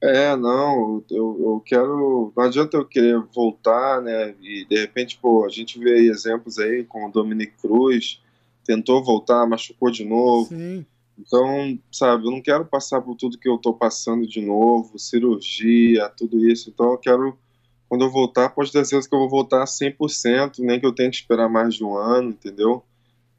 É, 0.00 0.36
não, 0.36 1.02
eu, 1.10 1.36
eu 1.40 1.62
quero. 1.66 2.32
Não 2.36 2.44
adianta 2.44 2.76
eu 2.76 2.84
querer 2.84 3.18
voltar, 3.34 4.00
né? 4.00 4.34
E 4.40 4.64
de 4.64 4.78
repente, 4.78 5.18
pô, 5.20 5.44
a 5.44 5.48
gente 5.48 5.78
vê 5.78 5.94
aí 5.94 6.06
exemplos 6.06 6.58
aí 6.58 6.84
com 6.84 7.06
o 7.06 7.10
Dominic 7.10 7.54
Cruz, 7.60 8.22
tentou 8.64 9.02
voltar, 9.02 9.46
machucou 9.46 9.90
de 9.90 10.04
novo. 10.04 10.48
Sim. 10.48 10.86
Então, 11.18 11.76
sabe, 11.90 12.26
eu 12.26 12.30
não 12.30 12.40
quero 12.40 12.64
passar 12.64 13.00
por 13.00 13.16
tudo 13.16 13.38
que 13.38 13.48
eu 13.48 13.58
tô 13.58 13.74
passando 13.74 14.24
de 14.24 14.40
novo, 14.40 14.96
cirurgia, 15.00 16.08
tudo 16.10 16.48
isso. 16.48 16.70
Então, 16.70 16.92
eu 16.92 16.98
quero, 16.98 17.36
quando 17.88 18.04
eu 18.04 18.10
voltar, 18.10 18.50
pode 18.50 18.70
ter 18.70 18.84
certeza 18.84 19.08
que 19.08 19.14
eu 19.16 19.18
vou 19.18 19.28
voltar 19.28 19.64
100%, 19.64 20.60
nem 20.60 20.78
que 20.78 20.86
eu 20.86 20.94
tenha 20.94 21.10
que 21.10 21.16
esperar 21.16 21.48
mais 21.48 21.74
de 21.74 21.82
um 21.82 21.96
ano, 21.96 22.30
entendeu? 22.30 22.84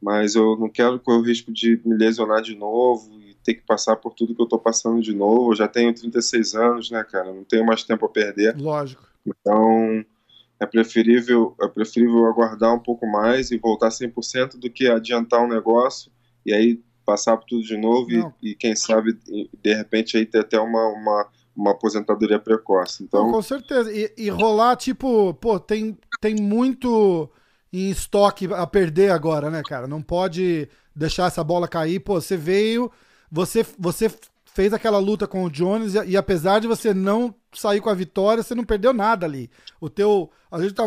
Mas 0.01 0.35
eu 0.35 0.57
não 0.57 0.67
quero 0.67 0.99
correr 0.99 1.19
o 1.19 1.21
risco 1.21 1.53
de 1.53 1.79
me 1.85 1.95
lesionar 1.95 2.41
de 2.41 2.53
novo 2.53 3.09
ter 3.43 3.55
que 3.55 3.65
passar 3.65 3.95
por 3.95 4.13
tudo 4.13 4.35
que 4.35 4.41
eu 4.41 4.47
tô 4.47 4.57
passando 4.57 5.01
de 5.01 5.13
novo. 5.13 5.51
Eu 5.51 5.55
já 5.55 5.67
tenho 5.67 5.93
36 5.93 6.55
anos, 6.55 6.91
né, 6.91 7.03
cara? 7.03 7.33
Não 7.33 7.43
tenho 7.43 7.65
mais 7.65 7.83
tempo 7.83 8.05
a 8.05 8.09
perder. 8.09 8.55
Lógico. 8.57 9.03
Então, 9.25 10.05
é 10.59 10.65
preferível, 10.65 11.55
é 11.61 11.67
preferível 11.67 12.25
aguardar 12.25 12.73
um 12.73 12.79
pouco 12.79 13.07
mais 13.07 13.51
e 13.51 13.57
voltar 13.57 13.89
100% 13.89 14.57
do 14.57 14.69
que 14.69 14.87
adiantar 14.87 15.41
um 15.41 15.47
negócio 15.47 16.11
e 16.45 16.53
aí 16.53 16.81
passar 17.05 17.37
por 17.37 17.45
tudo 17.45 17.63
de 17.63 17.77
novo 17.77 18.11
e, 18.11 18.51
e, 18.51 18.55
quem 18.55 18.75
sabe, 18.75 19.17
de 19.63 19.73
repente, 19.73 20.15
aí 20.15 20.25
ter 20.25 20.39
até 20.39 20.59
uma, 20.59 20.87
uma, 20.89 21.27
uma 21.55 21.71
aposentadoria 21.71 22.37
precoce. 22.37 23.03
Então... 23.03 23.25
Não, 23.25 23.31
com 23.31 23.41
certeza. 23.41 23.91
E, 23.91 24.13
e 24.15 24.29
rolar, 24.29 24.75
tipo, 24.75 25.33
pô, 25.35 25.59
tem, 25.59 25.97
tem 26.21 26.35
muito 26.35 27.29
em 27.71 27.89
estoque 27.89 28.47
a 28.53 28.67
perder 28.67 29.11
agora, 29.11 29.49
né, 29.49 29.63
cara? 29.67 29.87
Não 29.87 30.01
pode 30.01 30.69
deixar 30.95 31.27
essa 31.27 31.43
bola 31.43 31.67
cair. 31.67 31.99
Pô, 31.99 32.19
você 32.19 32.37
veio 32.37 32.91
você, 33.31 33.65
você 33.77 34.11
fez 34.45 34.73
aquela 34.73 34.97
luta 34.97 35.27
com 35.27 35.43
o 35.43 35.49
Jones 35.49 35.95
e, 35.95 36.09
e, 36.09 36.17
apesar 36.17 36.59
de 36.59 36.67
você 36.67 36.93
não 36.93 37.33
sair 37.53 37.79
com 37.79 37.89
a 37.89 37.93
vitória, 37.93 38.43
você 38.43 38.55
não 38.55 38.63
perdeu 38.63 38.93
nada 38.93 39.25
ali. 39.25 39.49
O 39.79 39.89
teu, 39.89 40.29
a 40.51 40.61
gente 40.61 40.73
tá, 40.73 40.83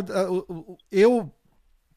eu 0.91 1.33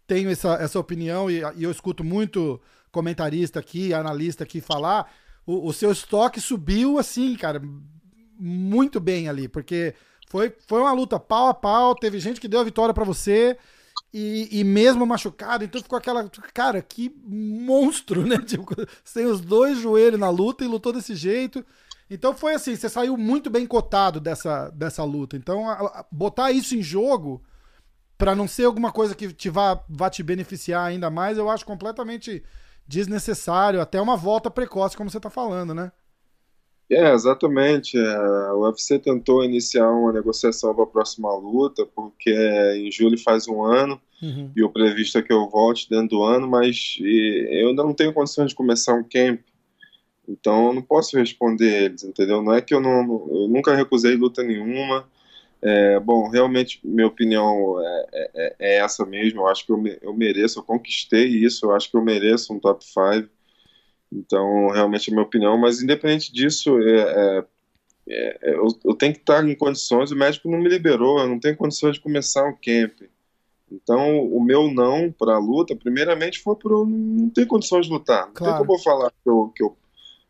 tenho 0.07 0.29
essa, 0.29 0.53
essa 0.55 0.79
opinião 0.79 1.29
e, 1.29 1.41
e 1.55 1.63
eu 1.63 1.71
escuto 1.71 2.03
muito 2.03 2.61
comentarista 2.91 3.59
aqui, 3.59 3.93
analista 3.93 4.43
aqui 4.43 4.61
falar, 4.61 5.11
o, 5.45 5.67
o, 5.67 5.73
seu 5.73 5.91
estoque 5.91 6.39
subiu 6.39 6.97
assim, 6.97 7.35
cara, 7.35 7.61
muito 8.39 8.99
bem 8.99 9.27
ali, 9.27 9.47
porque 9.47 9.93
foi, 10.29 10.53
foi 10.67 10.79
uma 10.79 10.93
luta 10.93 11.19
pau 11.19 11.47
a 11.47 11.53
pau, 11.53 11.93
teve 11.93 12.19
gente 12.19 12.39
que 12.39 12.47
deu 12.47 12.61
a 12.61 12.63
vitória 12.63 12.93
para 12.93 13.03
você, 13.03 13.57
e, 14.17 14.61
e, 14.61 14.63
mesmo 14.63 15.05
machucado, 15.05 15.65
então 15.65 15.81
ficou 15.81 15.97
aquela. 15.97 16.29
Cara, 16.53 16.81
que 16.81 17.13
monstro, 17.27 18.25
né? 18.25 18.37
Tipo, 18.47 18.73
sem 19.03 19.25
os 19.25 19.41
dois 19.41 19.77
joelhos 19.77 20.17
na 20.17 20.29
luta 20.29 20.63
e 20.63 20.67
lutou 20.69 20.93
desse 20.93 21.13
jeito. 21.13 21.65
Então 22.09 22.33
foi 22.33 22.53
assim, 22.53 22.77
você 22.77 22.87
saiu 22.87 23.17
muito 23.17 23.49
bem 23.49 23.65
cotado 23.67 24.21
dessa, 24.21 24.69
dessa 24.69 25.03
luta. 25.03 25.35
Então, 25.35 25.69
a, 25.69 25.73
a, 25.73 26.05
botar 26.09 26.49
isso 26.53 26.77
em 26.77 26.81
jogo, 26.81 27.43
para 28.17 28.33
não 28.33 28.47
ser 28.47 28.63
alguma 28.63 28.89
coisa 28.89 29.13
que 29.13 29.33
te 29.33 29.49
vá, 29.49 29.83
vá 29.89 30.09
te 30.09 30.23
beneficiar 30.23 30.85
ainda 30.85 31.09
mais, 31.09 31.37
eu 31.37 31.49
acho 31.49 31.65
completamente 31.65 32.41
desnecessário. 32.87 33.81
Até 33.81 33.99
uma 33.99 34.15
volta 34.15 34.49
precoce, 34.49 34.95
como 34.95 35.09
você 35.09 35.19
tá 35.19 35.29
falando, 35.29 35.75
né? 35.75 35.91
É, 36.89 37.13
exatamente. 37.13 37.97
É, 37.97 38.51
o 38.51 38.61
UFC 38.61 38.99
tentou 38.99 39.43
iniciar 39.43 39.89
uma 39.91 40.13
negociação 40.13 40.73
para 40.73 40.83
a 40.83 40.87
próxima 40.87 41.33
luta, 41.35 41.85
porque 41.85 42.31
em 42.75 42.91
julho 42.91 43.17
faz 43.17 43.47
um 43.47 43.63
ano, 43.63 43.99
uhum. 44.21 44.51
e 44.55 44.63
o 44.63 44.69
previsto 44.69 45.17
é 45.17 45.21
que 45.21 45.33
eu 45.33 45.49
volte 45.49 45.89
dentro 45.89 46.17
do 46.17 46.23
ano, 46.23 46.47
mas 46.47 46.97
eu 46.99 47.69
ainda 47.69 47.83
não 47.83 47.93
tenho 47.93 48.13
condições 48.13 48.49
de 48.49 48.55
começar 48.55 48.93
um 48.93 49.03
camp, 49.03 49.41
então 50.27 50.67
eu 50.67 50.73
não 50.73 50.81
posso 50.81 51.17
responder 51.17 51.85
eles, 51.85 52.03
entendeu? 52.03 52.41
Não 52.41 52.53
é 52.53 52.61
que 52.61 52.73
eu 52.73 52.79
não, 52.79 53.27
eu 53.29 53.47
nunca 53.47 53.75
recusei 53.75 54.15
luta 54.15 54.43
nenhuma. 54.43 55.07
É, 55.61 55.99
bom, 55.99 56.29
realmente 56.29 56.79
minha 56.83 57.07
opinião 57.07 57.81
é, 57.81 58.05
é, 58.13 58.55
é, 58.59 58.77
essa 58.77 59.05
mesmo. 59.05 59.41
Eu 59.41 59.47
acho 59.47 59.65
que 59.65 59.71
eu, 59.71 59.81
eu 60.01 60.13
mereço, 60.13 60.59
eu 60.59 60.63
conquistei 60.63 61.25
isso. 61.27 61.65
Eu 61.65 61.73
acho 61.73 61.89
que 61.89 61.97
eu 61.97 62.01
mereço 62.03 62.53
um 62.53 62.59
top 62.59 62.83
5. 62.83 63.29
Então, 64.15 64.69
realmente 64.69 65.09
é 65.09 65.11
a 65.11 65.15
minha 65.15 65.25
opinião, 65.25 65.57
mas 65.57 65.81
independente 65.81 66.31
disso, 66.31 66.79
é, 66.79 66.99
é, 66.99 67.45
é, 68.07 68.55
eu, 68.55 68.67
eu, 68.85 68.95
tenho 68.95 69.13
que 69.13 69.19
estar 69.19 69.47
em 69.47 69.55
condições, 69.55 70.11
o 70.11 70.15
médico 70.15 70.49
não 70.49 70.59
me 70.59 70.69
liberou, 70.69 71.19
eu 71.19 71.27
não 71.27 71.39
tenho 71.39 71.57
condições 71.57 71.95
de 71.95 72.01
começar 72.01 72.47
o 72.47 72.55
camp. 72.55 73.01
Então, 73.69 74.19
o 74.19 74.41
meu 74.41 74.71
não 74.71 75.11
para 75.11 75.35
a 75.35 75.39
luta, 75.39 75.75
primeiramente, 75.75 76.39
foi 76.39 76.55
por 76.55 76.71
eu 76.71 76.85
não 76.85 77.29
ter 77.29 77.45
condições 77.45 77.87
de 77.87 77.91
lutar. 77.91 78.27
Não 78.27 78.33
claro. 78.33 78.53
tem 78.53 78.65
como 78.65 78.79
eu 78.79 78.83
falar 78.83 79.11
que 79.11 79.29
eu, 79.29 79.51
que 79.55 79.63
eu 79.63 79.75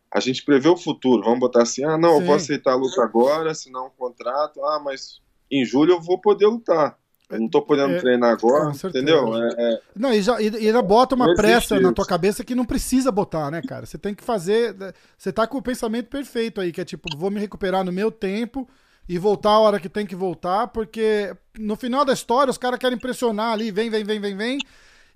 a 0.09 0.21
gente 0.21 0.45
prevê 0.45 0.69
o 0.69 0.77
futuro. 0.77 1.23
Vamos 1.23 1.41
botar 1.41 1.63
assim: 1.63 1.83
ah, 1.83 1.97
não, 1.97 2.15
Sim. 2.15 2.19
eu 2.21 2.25
vou 2.25 2.35
aceitar 2.35 2.71
a 2.71 2.75
luta 2.75 3.03
agora, 3.03 3.51
assinar 3.51 3.83
um 3.83 3.89
contrato. 3.89 4.63
Ah, 4.63 4.79
mas 4.79 5.21
em 5.51 5.65
julho 5.65 5.95
eu 5.95 6.01
vou 6.01 6.17
poder 6.17 6.47
lutar. 6.47 6.97
Eu 7.29 7.39
não 7.39 7.49
tô 7.49 7.61
podendo 7.61 7.95
é, 7.95 7.99
treinar 7.99 8.31
agora, 8.31 8.71
entendeu? 8.71 9.35
É, 9.35 9.49
é... 9.57 9.79
Não, 9.95 10.13
e, 10.13 10.21
já, 10.21 10.39
e, 10.39 10.49
e 10.49 10.67
ainda 10.67 10.81
bota 10.81 11.15
uma 11.15 11.33
pressa 11.33 11.79
na 11.79 11.91
tua 11.91 12.05
cabeça 12.05 12.43
que 12.43 12.53
não 12.53 12.65
precisa 12.65 13.11
botar, 13.11 13.49
né, 13.49 13.61
cara? 13.61 13.85
Você 13.85 13.97
tem 13.97 14.13
que 14.13 14.23
fazer. 14.23 14.75
Você 15.17 15.31
tá 15.33 15.47
com 15.47 15.57
o 15.57 15.61
pensamento 15.61 16.07
perfeito 16.07 16.61
aí, 16.61 16.71
que 16.71 16.81
é 16.81 16.85
tipo, 16.85 17.09
vou 17.17 17.31
me 17.31 17.39
recuperar 17.39 17.83
no 17.83 17.91
meu 17.91 18.11
tempo 18.11 18.67
e 19.07 19.17
voltar 19.17 19.51
a 19.51 19.59
hora 19.59 19.79
que 19.79 19.89
tem 19.89 20.05
que 20.05 20.15
voltar, 20.15 20.67
porque 20.67 21.35
no 21.57 21.75
final 21.75 22.03
da 22.03 22.13
história 22.13 22.51
os 22.51 22.57
caras 22.57 22.79
querem 22.79 22.97
pressionar 22.97 23.53
ali, 23.53 23.71
vem, 23.71 23.89
vem, 23.89 24.03
vem, 24.03 24.19
vem, 24.19 24.37
vem. 24.37 24.59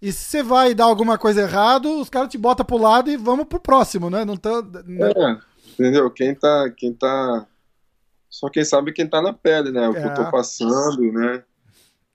E 0.01 0.12
se 0.12 0.25
você 0.25 0.44
vai 0.44 0.74
dar 0.74 0.86
alguma 0.86 1.18
coisa 1.18 1.42
errado, 1.42 2.00
os 2.00 2.10
caras 2.10 2.30
te 2.30 2.38
botam 2.38 2.66
pro 2.66 2.78
lado 2.78 3.12
e 3.12 3.18
vamos 3.18 3.46
pro 3.46 3.60
próximo, 3.60 4.10
né? 4.10 4.24
Não 4.24 4.38
tá. 4.38 4.50
É, 4.50 5.38
entendeu? 5.74 6.10
Quem 6.10 6.34
tá. 6.34 6.70
Quem 6.75 6.94
tá. 6.94 7.46
Só 8.30 8.48
quem 8.48 8.63
sabe 8.63 8.94
quem 8.94 9.08
tá 9.08 9.22
na 9.22 9.34
pele, 9.34 9.72
né? 9.72 9.89
O 9.89 9.94
que 9.94 10.00
eu 10.00 10.13
tô 10.13 10.22
é. 10.22 10.32
passando, 10.32 11.01
né? 11.12 11.44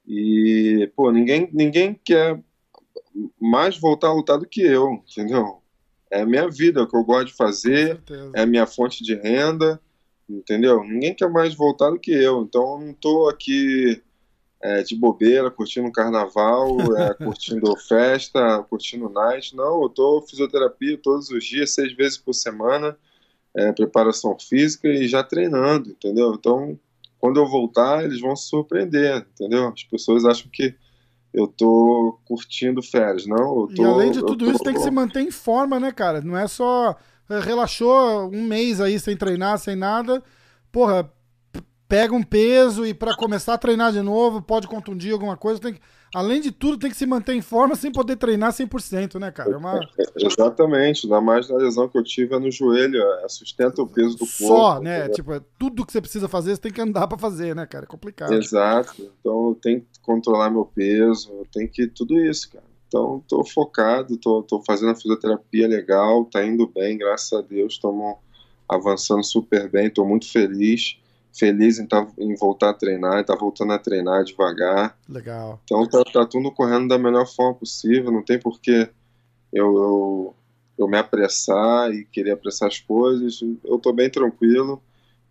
E, 0.07 0.91
pô, 0.95 1.11
ninguém, 1.11 1.49
ninguém 1.53 1.99
quer 2.05 2.41
mais 3.41 3.79
voltar 3.79 4.09
a 4.09 4.13
lutar 4.13 4.39
do 4.39 4.47
que 4.47 4.61
eu, 4.61 5.03
entendeu? 5.09 5.63
É 6.11 6.23
a 6.23 6.27
minha 6.27 6.49
vida, 6.49 6.81
é 6.81 6.83
o 6.83 6.87
que 6.87 6.97
eu 6.97 7.05
gosto 7.05 7.27
de 7.29 7.35
fazer, 7.35 8.01
é 8.35 8.43
a 8.43 8.47
minha 8.47 8.67
fonte 8.67 9.03
de 9.03 9.15
renda, 9.15 9.81
entendeu? 10.29 10.83
Ninguém 10.85 11.15
quer 11.15 11.31
mais 11.31 11.55
voltar 11.55 11.91
do 11.91 11.99
que 11.99 12.13
eu, 12.13 12.43
então 12.43 12.75
eu 12.75 12.87
não 12.87 12.95
tô 12.95 13.29
aqui 13.29 14.03
é, 14.63 14.83
de 14.83 14.97
bobeira, 14.97 15.51
curtindo 15.51 15.91
carnaval, 15.93 16.77
é, 16.97 17.15
curtindo 17.23 17.77
festa, 17.77 18.63
curtindo 18.69 19.09
night, 19.09 19.55
não, 19.55 19.83
eu 19.83 19.89
tô 19.89 20.23
fisioterapia 20.23 20.99
todos 20.99 21.31
os 21.31 21.45
dias, 21.45 21.71
seis 21.71 21.93
vezes 21.93 22.19
por 22.19 22.33
semana, 22.33 22.97
é, 23.55 23.73
preparação 23.73 24.39
física 24.39 24.89
e 24.89 25.07
já 25.07 25.23
treinando, 25.23 25.91
entendeu? 25.91 26.35
Então, 26.35 26.79
quando 27.25 27.41
eu 27.41 27.47
voltar, 27.47 28.05
eles 28.05 28.21
vão 28.21 28.37
se 28.37 28.51
surpreender, 28.51 29.27
entendeu? 29.33 29.69
As 29.69 29.83
pessoas 29.83 30.27
acham 30.27 30.47
que 30.53 30.75
eu 31.33 31.47
tô 31.47 32.21
curtindo 32.27 32.83
férias, 32.83 33.25
não? 33.27 33.67
Tô, 33.67 33.83
e 33.83 33.83
além 33.83 34.13
de 34.13 34.21
tudo 34.21 34.45
tô... 34.45 34.51
isso, 34.51 34.63
tem 34.63 34.75
que 34.75 34.81
se 34.81 34.91
manter 34.91 35.23
em 35.23 35.31
forma, 35.31 35.81
né, 35.81 35.91
cara? 35.91 36.21
Não 36.21 36.37
é 36.37 36.47
só 36.47 36.95
eh, 37.31 37.41
relaxou 37.41 38.29
um 38.31 38.43
mês 38.43 38.79
aí 38.79 39.01
sem 39.01 39.17
treinar, 39.17 39.59
sem 39.59 39.75
nada. 39.75 40.23
Porra, 40.71 41.11
pega 41.89 42.15
um 42.15 42.23
peso 42.23 42.85
e 42.85 42.93
para 42.93 43.17
começar 43.17 43.55
a 43.55 43.59
treinar 43.59 43.91
de 43.91 44.03
novo, 44.03 44.43
pode 44.43 44.69
contundir 44.69 45.15
alguma 45.15 45.35
coisa, 45.35 45.59
tem 45.59 45.73
que 45.73 45.81
além 46.15 46.41
de 46.41 46.53
tudo, 46.53 46.79
tem 46.79 46.91
que 46.91 46.97
se 46.97 47.07
manter 47.07 47.35
em 47.35 47.41
forma 47.41 47.75
sem 47.75 47.91
poder 47.91 48.17
treinar 48.17 48.53
100%, 48.53 49.19
né, 49.19 49.31
cara? 49.31 49.53
É 49.53 49.57
uma... 49.57 49.81
Exatamente, 50.17 51.07
ainda 51.07 51.21
mais 51.21 51.49
na 51.49 51.57
lesão 51.57 51.89
que 51.89 51.99
eu 51.99 52.05
tive 52.05 52.35
é 52.35 52.39
no 52.39 52.51
joelho, 52.51 53.03
é, 53.03 53.29
sustenta 53.29 53.83
o 53.83 53.87
peso 53.87 54.13
do 54.13 54.27
corpo. 54.27 54.47
Só, 54.47 54.81
né? 54.81 55.09
Tipo, 55.09 55.33
é 55.33 55.41
tudo 55.59 55.85
que 55.85 55.93
você 55.93 56.01
precisa 56.01 56.29
fazer, 56.29 56.55
você 56.55 56.61
tem 56.63 56.73
que 56.73 56.81
andar 56.81 57.07
para 57.07 57.19
fazer, 57.19 57.55
né, 57.55 57.67
cara? 57.67 57.85
É 57.85 57.89
complicado. 57.89 58.33
Exato. 58.33 59.11
Então 59.21 59.49
eu 59.49 59.59
tenho 59.61 59.81
que 59.81 60.01
controlar 60.01 60.51
meu 60.51 60.65
peso, 60.65 61.31
eu 61.33 61.47
tenho 61.53 61.69
que 61.69 61.87
tudo 61.87 62.19
isso, 62.19 62.51
cara. 62.51 62.65
Então 62.87 63.23
tô 63.29 63.45
focado, 63.45 64.17
tô, 64.17 64.43
tô 64.43 64.63
fazendo 64.63 64.93
a 64.93 64.95
fisioterapia 64.95 65.67
legal, 65.67 66.25
tá 66.27 66.45
indo 66.45 66.67
bem, 66.67 66.97
graças 66.97 67.33
a 67.33 67.43
Deus, 67.43 67.75
estamos 67.75 68.17
avançando 68.69 69.25
super 69.25 69.69
bem, 69.69 69.91
tô 69.91 70.05
muito 70.05 70.31
feliz 70.31 70.97
feliz 71.35 71.79
em, 71.79 71.87
tá, 71.87 72.07
em 72.17 72.35
voltar 72.37 72.71
a 72.71 72.75
treinar, 72.75 73.25
tá 73.25 73.35
voltando 73.35 73.73
a 73.73 73.79
treinar 73.79 74.25
devagar. 74.25 74.97
Legal. 75.09 75.61
Então 75.65 75.87
tá, 75.89 76.05
tá 76.05 76.25
tudo 76.25 76.53
correndo 76.53 76.89
da 76.89 76.99
melhor 76.99 77.27
forma 77.27 77.55
possível, 77.55 78.13
não 78.13 78.23
tem 78.23 78.39
porquê 78.39 78.89
eu, 79.53 79.77
eu, 79.77 80.35
eu 80.79 80.89
me 80.89 80.97
apressar 80.97 81.93
e 81.93 82.05
querer 82.05 82.33
apressar 82.33 82.69
as 82.69 82.79
coisas. 82.81 83.41
Eu 83.65 83.79
tô 83.79 83.93
bem 83.93 84.11
tranquilo, 84.11 84.83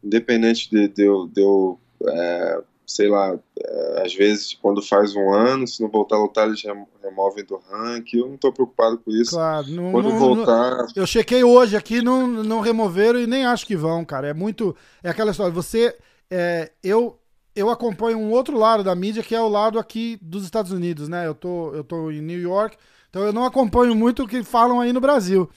independente 0.04 0.70
de, 0.70 0.88
de 0.88 1.04
eu, 1.04 1.28
de 1.28 1.42
eu 1.42 1.80
é, 2.06 2.62
sei 2.86 3.10
lá, 3.10 3.38
é, 3.60 4.04
às 4.06 4.14
vezes 4.14 4.54
quando 4.54 4.82
faz 4.82 5.16
um 5.16 5.34
ano, 5.34 5.68
se 5.68 5.82
não 5.82 5.90
voltar 5.90 6.16
a 6.16 6.20
lutar, 6.20 6.48
eles 6.48 6.62
removem 7.02 7.46
do 7.46 7.58
ranking. 7.70 8.18
Eu 8.18 8.30
não 8.30 8.38
tô 8.38 8.52
preocupado 8.52 8.98
com 8.98 9.12
isso. 9.12 9.32
Claro, 9.32 9.68
não, 9.68 9.92
quando 9.92 10.10
não, 10.10 10.20
voltar. 10.20 10.78
Não, 10.78 10.88
eu 10.96 11.08
chequei 11.08 11.44
hoje 11.44 11.76
aqui, 11.76 12.02
não, 12.02 12.28
não 12.28 12.60
removeram 12.60 13.20
e 13.20 13.28
nem 13.28 13.46
acho 13.46 13.66
que 13.66 13.76
vão, 13.76 14.04
cara. 14.04 14.28
É 14.28 14.34
muito. 14.34 14.76
É 15.04 15.10
aquela 15.10 15.32
história. 15.32 15.54
Você. 15.54 15.96
É, 16.30 16.72
eu, 16.84 17.20
eu 17.56 17.70
acompanho 17.70 18.18
um 18.18 18.32
outro 18.32 18.58
lado 18.58 18.84
da 18.84 18.96
mídia, 18.96 19.24
que 19.24 19.36
é 19.36 19.42
o 19.42 19.48
lado 19.48 19.78
aqui 19.78 20.18
dos 20.22 20.44
Estados 20.44 20.72
Unidos, 20.72 21.08
né? 21.08 21.28
Eu 21.28 21.36
tô, 21.36 21.74
eu 21.74 21.84
tô 21.84 22.10
em 22.10 22.22
New 22.22 22.40
York, 22.40 22.76
então 23.10 23.24
eu 23.24 23.32
não 23.32 23.46
acompanho 23.46 23.94
muito 23.94 24.24
o 24.24 24.28
que 24.28 24.44
falam 24.44 24.80
aí 24.80 24.92
no 24.92 25.02
Brasil. 25.02 25.50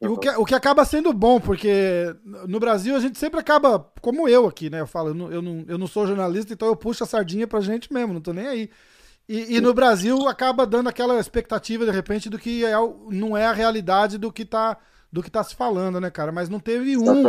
Uhum. 0.00 0.12
O, 0.12 0.18
que, 0.18 0.28
o 0.30 0.44
que 0.44 0.54
acaba 0.54 0.84
sendo 0.84 1.12
bom, 1.12 1.40
porque 1.40 2.14
no 2.46 2.60
Brasil 2.60 2.94
a 2.94 3.00
gente 3.00 3.18
sempre 3.18 3.40
acaba, 3.40 3.80
como 4.00 4.28
eu 4.28 4.46
aqui, 4.46 4.70
né? 4.70 4.80
Eu 4.80 4.86
falo, 4.86 5.08
eu 5.08 5.14
não, 5.14 5.32
eu 5.32 5.42
não, 5.42 5.64
eu 5.66 5.78
não 5.78 5.86
sou 5.88 6.06
jornalista, 6.06 6.52
então 6.52 6.68
eu 6.68 6.76
puxo 6.76 7.02
a 7.02 7.06
sardinha 7.06 7.46
pra 7.46 7.60
gente 7.60 7.92
mesmo, 7.92 8.12
não 8.12 8.20
tô 8.20 8.32
nem 8.32 8.46
aí. 8.46 8.70
E, 9.28 9.56
e 9.56 9.60
no 9.60 9.74
Brasil 9.74 10.26
acaba 10.28 10.66
dando 10.66 10.88
aquela 10.88 11.18
expectativa, 11.18 11.84
de 11.84 11.90
repente, 11.90 12.30
do 12.30 12.38
que 12.38 12.64
é, 12.64 12.72
não 13.10 13.36
é 13.36 13.46
a 13.46 13.52
realidade 13.52 14.16
do 14.16 14.32
que 14.32 14.44
tá, 14.44 14.78
do 15.12 15.22
que 15.22 15.30
tá 15.30 15.42
se 15.42 15.54
falando, 15.54 16.00
né, 16.00 16.10
cara? 16.10 16.32
Mas 16.32 16.48
não 16.48 16.60
teve 16.60 16.96
um. 16.96 17.24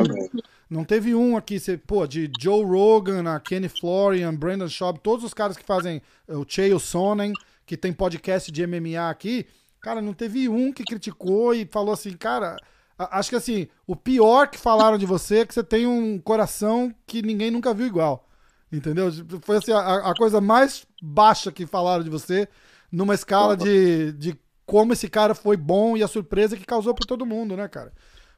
Não 0.70 0.86
teve 0.86 1.16
um 1.16 1.36
aqui, 1.36 1.60
você, 1.60 1.76
pô, 1.76 2.06
de 2.06 2.32
Joe 2.40 2.64
Rogan, 2.64 3.28
a 3.34 3.40
Kenny 3.40 3.68
Florian, 3.68 4.36
Brandon 4.36 4.68
Schaub, 4.68 5.00
todos 5.00 5.26
os 5.26 5.34
caras 5.34 5.58
que 5.58 5.64
fazem 5.64 6.00
o 6.28 6.46
Chael 6.48 6.78
Sonnen, 6.78 7.34
que 7.66 7.76
tem 7.76 7.92
podcast 7.92 8.52
de 8.52 8.68
MMA 8.68 9.10
aqui, 9.10 9.48
Cara, 9.82 10.02
não 10.02 10.14
teve 10.14 10.50
um 10.50 10.72
que 10.72 10.84
criticou 10.84 11.54
e 11.54 11.66
falou 11.66 11.94
assim, 11.94 12.12
cara. 12.14 12.58
Acho 12.98 13.30
que 13.30 13.36
assim, 13.38 13.68
o 13.88 13.96
pior 13.96 14.50
que 14.50 14.58
falaram 14.58 14.98
de 14.98 15.06
você 15.06 15.40
é 15.40 15.46
que 15.46 15.54
você 15.54 15.64
tem 15.64 15.88
um 15.88 16.20
coração 16.20 16.94
que 17.08 17.22
ninguém 17.22 17.50
nunca 17.50 17.74
viu 17.74 17.88
igual. 17.88 18.28
Entendeu? 18.72 19.10
Foi 19.42 19.58
assim, 19.58 19.72
a, 19.72 20.10
a 20.10 20.14
coisa 20.14 20.42
mais 20.42 20.86
baixa 21.02 21.52
que 21.52 21.66
falaram 21.66 22.04
de 22.04 22.10
você, 22.10 22.48
numa 22.92 23.16
escala 23.16 23.56
de, 23.56 24.12
de 24.14 24.38
como 24.66 24.94
esse 24.94 25.10
cara 25.10 25.34
foi 25.34 25.58
bom 25.58 25.98
e 25.98 26.04
a 26.04 26.08
surpresa 26.08 26.56
que 26.56 26.66
causou 26.66 26.94
para 26.94 27.08
todo 27.08 27.26
mundo, 27.26 27.56
né, 27.56 27.68
cara? 27.68 27.92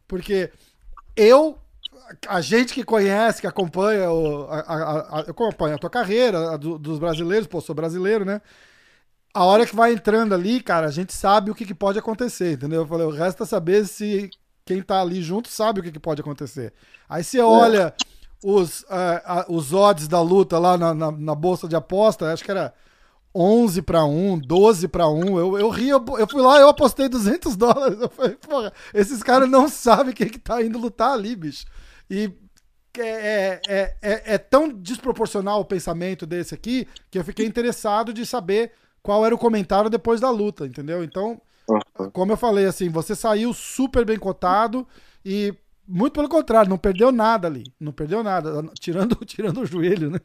Porque 0.07 0.51
eu, 1.15 1.57
a 2.27 2.39
gente 2.39 2.73
que 2.73 2.83
conhece, 2.83 3.41
que 3.41 3.47
acompanha, 3.47 4.09
o, 4.11 4.43
a, 4.49 4.59
a, 4.59 5.19
a, 5.19 5.23
eu 5.23 5.31
acompanho 5.31 5.75
a 5.75 5.79
tua 5.79 5.89
carreira, 5.89 6.53
a 6.53 6.57
do, 6.57 6.77
dos 6.77 6.99
brasileiros, 6.99 7.47
pô, 7.47 7.59
sou 7.59 7.75
brasileiro, 7.75 8.23
né? 8.23 8.41
A 9.33 9.45
hora 9.45 9.65
que 9.65 9.75
vai 9.75 9.93
entrando 9.93 10.33
ali, 10.33 10.61
cara, 10.61 10.87
a 10.87 10.91
gente 10.91 11.13
sabe 11.13 11.51
o 11.51 11.55
que, 11.55 11.65
que 11.65 11.73
pode 11.73 11.97
acontecer, 11.97 12.53
entendeu? 12.53 12.81
Eu 12.81 12.87
falei, 12.87 13.05
o 13.05 13.11
resto 13.11 13.43
é 13.43 13.45
saber 13.45 13.87
se 13.87 14.29
quem 14.65 14.81
tá 14.81 15.01
ali 15.01 15.21
junto 15.21 15.49
sabe 15.49 15.79
o 15.79 15.83
que, 15.83 15.91
que 15.91 15.99
pode 15.99 16.21
acontecer. 16.21 16.73
Aí 17.09 17.23
você 17.23 17.39
olha 17.39 17.93
os, 18.43 18.81
uh, 18.83 18.85
uh, 19.49 19.55
os 19.55 19.73
odds 19.73 20.07
da 20.07 20.21
luta 20.21 20.59
lá 20.59 20.77
na, 20.77 20.93
na, 20.93 21.11
na, 21.11 21.35
bolsa 21.35 21.67
de 21.67 21.75
aposta, 21.75 22.31
acho 22.31 22.43
que 22.43 22.51
era 22.51 22.73
11 23.33 23.81
para 23.83 24.03
1, 24.03 24.39
12 24.39 24.87
para 24.87 25.07
1. 25.07 25.39
Eu, 25.39 25.57
eu 25.57 25.69
ri, 25.69 25.89
eu, 25.89 26.03
eu, 26.17 26.27
fui 26.27 26.41
lá 26.41 26.59
eu 26.59 26.69
apostei 26.69 27.07
200 27.07 27.55
dólares. 27.55 27.99
Eu 28.01 28.09
falei, 28.09 28.35
porra, 28.35 28.73
esses 28.93 29.23
caras 29.23 29.49
não 29.49 29.67
sabem 29.69 30.13
quem 30.13 30.27
que 30.27 30.39
tá 30.39 30.61
indo 30.61 30.77
lutar 30.77 31.13
ali, 31.13 31.35
bicho. 31.35 31.65
E 32.09 32.31
é, 32.97 33.01
é, 33.03 33.61
é, 33.67 33.95
é, 34.01 34.33
é 34.33 34.37
tão 34.37 34.67
desproporcional 34.67 35.61
o 35.61 35.65
pensamento 35.65 36.25
desse 36.25 36.53
aqui 36.53 36.87
que 37.09 37.17
eu 37.17 37.23
fiquei 37.23 37.45
interessado 37.45 38.13
de 38.13 38.25
saber 38.25 38.73
qual 39.01 39.25
era 39.25 39.33
o 39.33 39.37
comentário 39.37 39.89
depois 39.89 40.19
da 40.19 40.29
luta, 40.29 40.65
entendeu? 40.65 41.03
Então, 41.03 41.41
como 42.11 42.31
eu 42.31 42.37
falei, 42.37 42.65
assim, 42.65 42.89
você 42.89 43.15
saiu 43.15 43.53
super 43.53 44.05
bem 44.05 44.17
cotado 44.17 44.87
e 45.25 45.53
muito 45.87 46.13
pelo 46.13 46.29
contrário, 46.29 46.69
não 46.69 46.77
perdeu 46.77 47.11
nada 47.11 47.47
ali, 47.47 47.63
não 47.79 47.91
perdeu 47.91 48.23
nada, 48.23 48.63
tirando, 48.79 49.15
tirando 49.25 49.61
o 49.61 49.65
joelho, 49.65 50.09
né? 50.09 50.19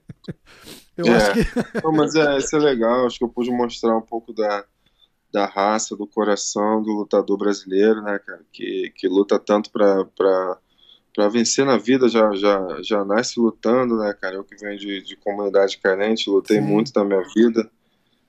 Eu 0.96 1.06
é, 1.06 1.16
acho 1.16 1.32
que. 1.32 1.40
não, 1.82 1.92
mas 1.92 2.14
é, 2.14 2.38
isso 2.38 2.54
é 2.56 2.58
legal, 2.58 3.06
acho 3.06 3.18
que 3.18 3.24
eu 3.24 3.28
pude 3.28 3.50
mostrar 3.50 3.96
um 3.96 4.02
pouco 4.02 4.32
da, 4.32 4.64
da 5.32 5.46
raça, 5.46 5.96
do 5.96 6.06
coração 6.06 6.82
do 6.82 6.92
lutador 6.92 7.36
brasileiro, 7.36 8.02
né, 8.02 8.18
cara, 8.18 8.42
que, 8.52 8.92
que 8.94 9.08
luta 9.08 9.38
tanto 9.38 9.70
pra, 9.70 10.04
pra, 10.16 10.58
pra 11.14 11.28
vencer 11.28 11.64
na 11.64 11.78
vida, 11.78 12.08
já, 12.08 12.32
já, 12.34 12.78
já 12.82 13.04
nasce 13.04 13.40
lutando, 13.40 13.96
né, 13.96 14.14
cara, 14.20 14.36
eu 14.36 14.44
que 14.44 14.56
venho 14.56 14.78
de, 14.78 15.02
de 15.02 15.16
comunidade 15.16 15.78
carente, 15.78 16.30
lutei 16.30 16.60
Sim. 16.60 16.66
muito 16.66 16.92
na 16.94 17.04
minha 17.04 17.22
vida, 17.34 17.68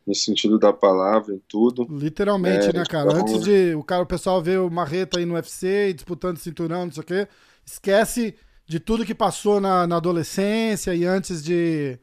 no 0.08 0.16
sentido 0.16 0.58
da 0.58 0.72
palavra, 0.72 1.36
em 1.36 1.42
tudo. 1.50 1.86
Literalmente, 1.90 2.70
é, 2.70 2.74
né, 2.74 2.86
cara? 2.86 3.10
Então... 3.10 3.22
Antes 3.22 3.44
de 3.44 3.76
o 3.76 3.84
cara, 3.84 4.04
o 4.04 4.08
pessoal 4.08 4.42
ver 4.42 4.60
o 4.62 4.72
Marreta 4.72 5.20
aí 5.20 5.26
no 5.26 5.34
UFC, 5.34 5.94
disputando 5.94 6.38
cinturão, 6.38 6.86
não 6.86 6.92
sei 6.94 7.04
o 7.04 7.06
quê, 7.06 7.28
esquece 7.66 8.34
de 8.66 8.80
tudo 8.80 9.06
que 9.06 9.14
passou 9.14 9.60
na, 9.60 9.86
na 9.86 9.98
adolescência 9.98 10.96
e 10.96 11.04
antes 11.04 11.44
de, 11.44 12.00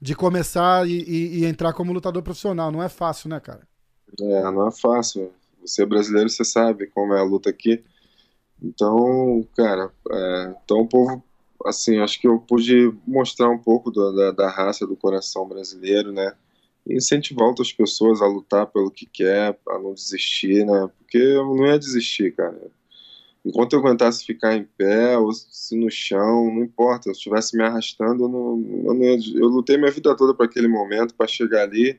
de 0.00 0.14
começar 0.14 0.88
e, 0.88 1.02
e, 1.02 1.40
e, 1.40 1.44
entrar 1.44 1.74
como 1.74 1.92
lutador 1.92 2.22
profissional. 2.22 2.72
Não 2.72 2.82
é 2.82 2.88
fácil, 2.88 3.28
né, 3.28 3.38
cara? 3.38 3.68
É, 4.18 4.42
não 4.50 4.66
é 4.66 4.70
fácil. 4.70 5.30
Você 5.60 5.82
é 5.82 5.86
brasileiro, 5.86 6.30
você 6.30 6.44
sabe 6.44 6.86
como 6.86 7.12
é 7.12 7.20
a 7.20 7.24
luta 7.24 7.50
aqui. 7.50 7.84
Então, 8.62 9.46
cara, 9.54 9.90
é, 10.10 10.54
então 10.64 10.80
o 10.80 10.88
povo, 10.88 11.22
assim, 11.66 11.98
acho 11.98 12.18
que 12.18 12.26
eu 12.26 12.38
pude 12.38 12.94
mostrar 13.06 13.50
um 13.50 13.58
pouco 13.58 13.90
do, 13.90 14.12
da, 14.12 14.30
da 14.30 14.50
raça, 14.50 14.86
do 14.86 14.96
coração 14.96 15.46
brasileiro, 15.46 16.12
né? 16.12 16.34
Incentivar 16.86 17.46
outras 17.48 17.72
pessoas 17.72 18.20
a 18.20 18.26
lutar 18.26 18.66
pelo 18.66 18.90
que 18.90 19.06
quer, 19.06 19.58
a 19.68 19.78
não 19.78 19.94
desistir, 19.94 20.64
né? 20.66 20.90
Porque 20.98 21.18
eu 21.18 21.44
não 21.44 21.66
ia 21.66 21.78
desistir, 21.78 22.32
cara. 22.34 22.58
Enquanto 23.44 23.72
eu 23.72 23.80
aguentasse 23.80 24.24
ficar 24.24 24.56
em 24.56 24.64
pé 24.64 25.18
ou 25.18 25.32
se 25.32 25.76
no 25.76 25.90
chão, 25.90 26.52
não 26.54 26.62
importa. 26.62 27.04
Se 27.04 27.08
eu 27.08 27.12
estivesse 27.12 27.56
me 27.56 27.64
arrastando, 27.64 28.24
eu 28.24 28.28
não, 28.28 28.82
eu 28.86 28.94
não 28.94 29.02
ia, 29.02 29.18
eu 29.34 29.48
lutei 29.48 29.76
minha 29.76 29.90
vida 29.90 30.16
toda 30.16 30.34
para 30.34 30.46
aquele 30.46 30.68
momento, 30.68 31.14
para 31.14 31.26
chegar 31.26 31.62
ali 31.62 31.98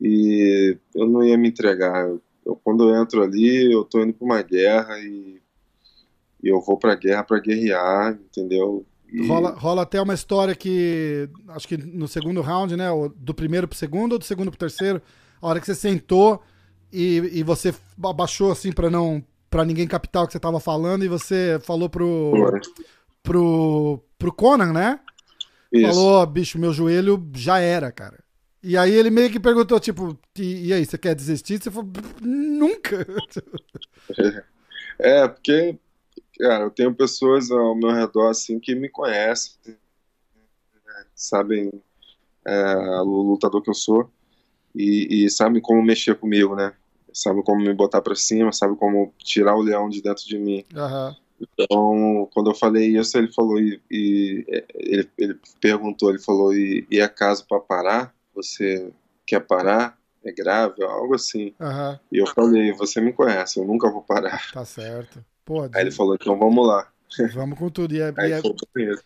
e 0.00 0.76
eu 0.94 1.06
não 1.06 1.22
ia 1.24 1.38
me 1.38 1.48
entregar. 1.48 2.08
Eu, 2.44 2.56
quando 2.56 2.88
eu 2.88 3.00
entro 3.00 3.22
ali, 3.22 3.72
eu 3.72 3.84
tô 3.84 4.02
indo 4.02 4.12
para 4.12 4.24
uma 4.24 4.42
guerra 4.42 4.98
e, 5.00 5.40
e 6.42 6.48
eu 6.48 6.60
vou 6.60 6.76
para 6.76 6.92
a 6.92 6.96
guerra 6.96 7.22
para 7.22 7.40
guerrear, 7.40 8.12
entendeu? 8.12 8.84
Rola, 9.22 9.50
rola 9.50 9.82
até 9.82 10.00
uma 10.00 10.14
história 10.14 10.54
que, 10.54 11.28
acho 11.48 11.68
que 11.68 11.76
no 11.76 12.08
segundo 12.08 12.40
round, 12.40 12.76
né? 12.76 12.86
Do 13.16 13.32
primeiro 13.32 13.68
pro 13.68 13.76
segundo 13.76 14.14
ou 14.14 14.18
do 14.18 14.24
segundo 14.24 14.50
pro 14.50 14.58
terceiro, 14.58 15.00
a 15.40 15.46
hora 15.46 15.60
que 15.60 15.66
você 15.66 15.74
sentou 15.74 16.42
e, 16.92 17.16
e 17.32 17.42
você 17.42 17.74
abaixou 18.02 18.50
assim 18.50 18.72
para 18.72 18.90
não 18.90 19.22
para 19.48 19.64
ninguém 19.64 19.86
captar 19.86 20.24
o 20.24 20.26
que 20.26 20.32
você 20.32 20.40
tava 20.40 20.58
falando 20.58 21.04
e 21.04 21.08
você 21.08 21.60
falou 21.62 21.88
pro 21.88 22.32
pro 23.22 24.00
pro 24.18 24.32
Conan, 24.32 24.72
né? 24.72 24.98
Isso. 25.72 25.92
Falou, 25.92 26.26
bicho, 26.26 26.58
meu 26.58 26.72
joelho 26.72 27.30
já 27.34 27.58
era, 27.58 27.90
cara. 27.90 28.18
E 28.62 28.78
aí 28.78 28.92
ele 28.92 29.10
meio 29.10 29.30
que 29.30 29.38
perguntou, 29.38 29.78
tipo, 29.78 30.18
e, 30.38 30.68
e 30.68 30.72
aí, 30.72 30.86
você 30.86 30.96
quer 30.96 31.14
desistir? 31.14 31.62
Você 31.62 31.70
falou, 31.70 31.90
nunca. 32.20 33.06
É, 34.96 35.26
porque 35.26 35.76
cara, 36.38 36.64
eu 36.64 36.70
tenho 36.70 36.94
pessoas 36.94 37.50
ao 37.50 37.74
meu 37.74 37.90
redor 37.90 38.30
assim 38.30 38.58
que 38.58 38.74
me 38.74 38.88
conhecem, 38.88 39.54
né, 39.66 41.04
sabem 41.14 41.70
é, 42.46 42.76
o 43.00 43.22
lutador 43.22 43.62
que 43.62 43.70
eu 43.70 43.74
sou 43.74 44.10
e, 44.74 45.24
e, 45.24 45.30
sabem 45.30 45.62
como 45.62 45.82
mexer 45.82 46.16
comigo, 46.16 46.56
né? 46.56 46.74
Sabem 47.12 47.42
como 47.44 47.62
me 47.62 47.72
botar 47.72 48.02
para 48.02 48.16
cima, 48.16 48.52
sabem 48.52 48.74
como 48.74 49.14
tirar 49.18 49.54
o 49.54 49.62
leão 49.62 49.88
de 49.88 50.02
dentro 50.02 50.26
de 50.26 50.36
mim. 50.36 50.64
Uhum. 50.74 51.14
Então, 51.40 52.28
quando 52.34 52.50
eu 52.50 52.54
falei 52.54 52.96
isso, 52.96 53.16
ele 53.16 53.32
falou 53.32 53.60
e, 53.60 53.80
e 53.88 54.44
ele, 54.74 55.08
ele, 55.16 55.38
perguntou, 55.60 56.10
ele 56.10 56.18
falou 56.18 56.52
e, 56.52 56.86
e 56.90 56.98
é 56.98 57.06
caso 57.06 57.46
para 57.46 57.60
parar? 57.60 58.14
Você 58.34 58.92
quer 59.24 59.40
parar? 59.40 59.96
É 60.24 60.32
grave, 60.32 60.82
algo 60.82 61.14
assim. 61.14 61.54
Uhum. 61.60 61.98
E 62.10 62.18
eu 62.18 62.26
falei, 62.26 62.72
você 62.72 63.00
me 63.00 63.12
conhece, 63.12 63.60
eu 63.60 63.64
nunca 63.64 63.90
vou 63.90 64.02
parar. 64.02 64.50
Tá 64.52 64.64
certo. 64.64 65.24
Pô, 65.44 65.62
Aí 65.62 65.82
ele 65.82 65.90
falou, 65.90 66.14
então 66.14 66.38
vamos 66.38 66.66
lá. 66.66 66.88
Vamos 67.34 67.56
com 67.58 67.70
tudo. 67.70 67.94
E 67.94 68.00
é, 68.00 68.12
e 68.18 68.32
é, 68.32 68.40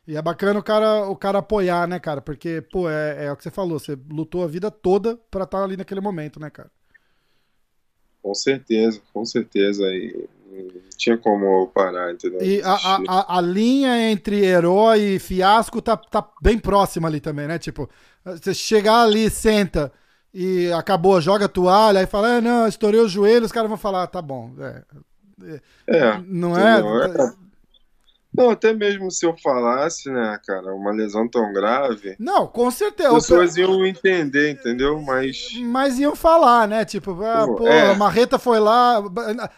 e 0.07 0.17
é, 0.17 0.23
bacana 0.23 0.59
o 0.59 0.63
cara, 0.63 1.07
o 1.09 1.17
cara 1.17 1.41
apoiar, 1.41 1.87
né, 1.87 1.99
cara? 1.99 2.23
Porque, 2.23 2.63
pô, 2.73 2.89
é, 2.89 3.27
é 3.27 3.33
o 3.33 3.37
que 3.37 3.43
você 3.43 3.51
falou, 3.51 3.79
você 3.79 3.99
lutou 4.11 4.43
a 4.43 4.47
vida 4.47 4.71
toda 4.71 5.17
pra 5.31 5.45
estar 5.45 5.59
tá 5.59 5.65
ali 5.65 5.77
naquele 5.77 6.01
momento, 6.01 6.41
né, 6.41 6.49
cara? 6.49 6.71
Com 8.23 8.35
certeza, 8.35 9.01
com 9.13 9.25
certeza. 9.27 9.83
E 9.89 10.27
não 10.51 10.89
tinha 10.97 11.19
como 11.19 11.69
parar, 11.69 12.13
entendeu? 12.13 12.41
E 12.43 12.63
a, 12.63 12.75
a, 13.09 13.39
a, 13.39 13.41
linha 13.41 14.11
entre 14.11 14.45
herói 14.45 15.01
e 15.01 15.19
fiasco 15.19 15.81
tá, 15.83 15.97
tá 15.97 16.27
bem 16.41 16.59
próxima 16.59 17.09
ali 17.09 17.21
também, 17.21 17.47
né? 17.47 17.59
Tipo, 17.59 17.89
você 18.25 18.55
chegar 18.55 19.03
ali, 19.03 19.31
senta 19.31 19.93
e 20.33 20.71
acabou, 20.73 21.21
joga 21.21 21.47
a 21.47 21.49
toalha, 21.49 22.01
aí 22.01 22.07
fala, 22.07 22.37
é, 22.37 22.41
não, 22.41 22.67
estourei 22.67 23.01
o 23.01 23.09
joelho, 23.09 23.47
os 23.47 23.53
caras 23.53 23.69
vão 23.69 23.79
falar, 23.79 24.03
ah, 24.03 24.07
tá 24.07 24.21
bom, 24.21 24.53
é, 24.59 24.83
é, 25.87 26.21
não 26.27 26.57
é? 26.59 26.83
Não, 28.39 28.51
até 28.51 28.73
mesmo 28.73 29.11
se 29.11 29.27
eu 29.27 29.35
falasse, 29.43 30.09
né, 30.11 30.39
cara, 30.47 30.73
uma 30.73 30.93
lesão 30.93 31.27
tão 31.27 31.53
grave. 31.53 32.15
Não, 32.21 32.47
com 32.47 32.71
certeza. 32.71 33.09
As 33.09 33.27
pessoas 33.27 33.57
iam 33.57 33.85
entender, 33.85 34.51
entendeu? 34.51 35.01
Mas. 35.01 35.49
Mas 35.63 35.99
iam 35.99 36.15
falar, 36.15 36.69
né? 36.69 36.85
Tipo, 36.85 37.21
ah, 37.25 37.47
pô, 37.47 37.67
é. 37.67 37.91
a 37.91 37.95
Marreta 37.97 38.39
foi 38.39 38.61
lá. 38.61 39.03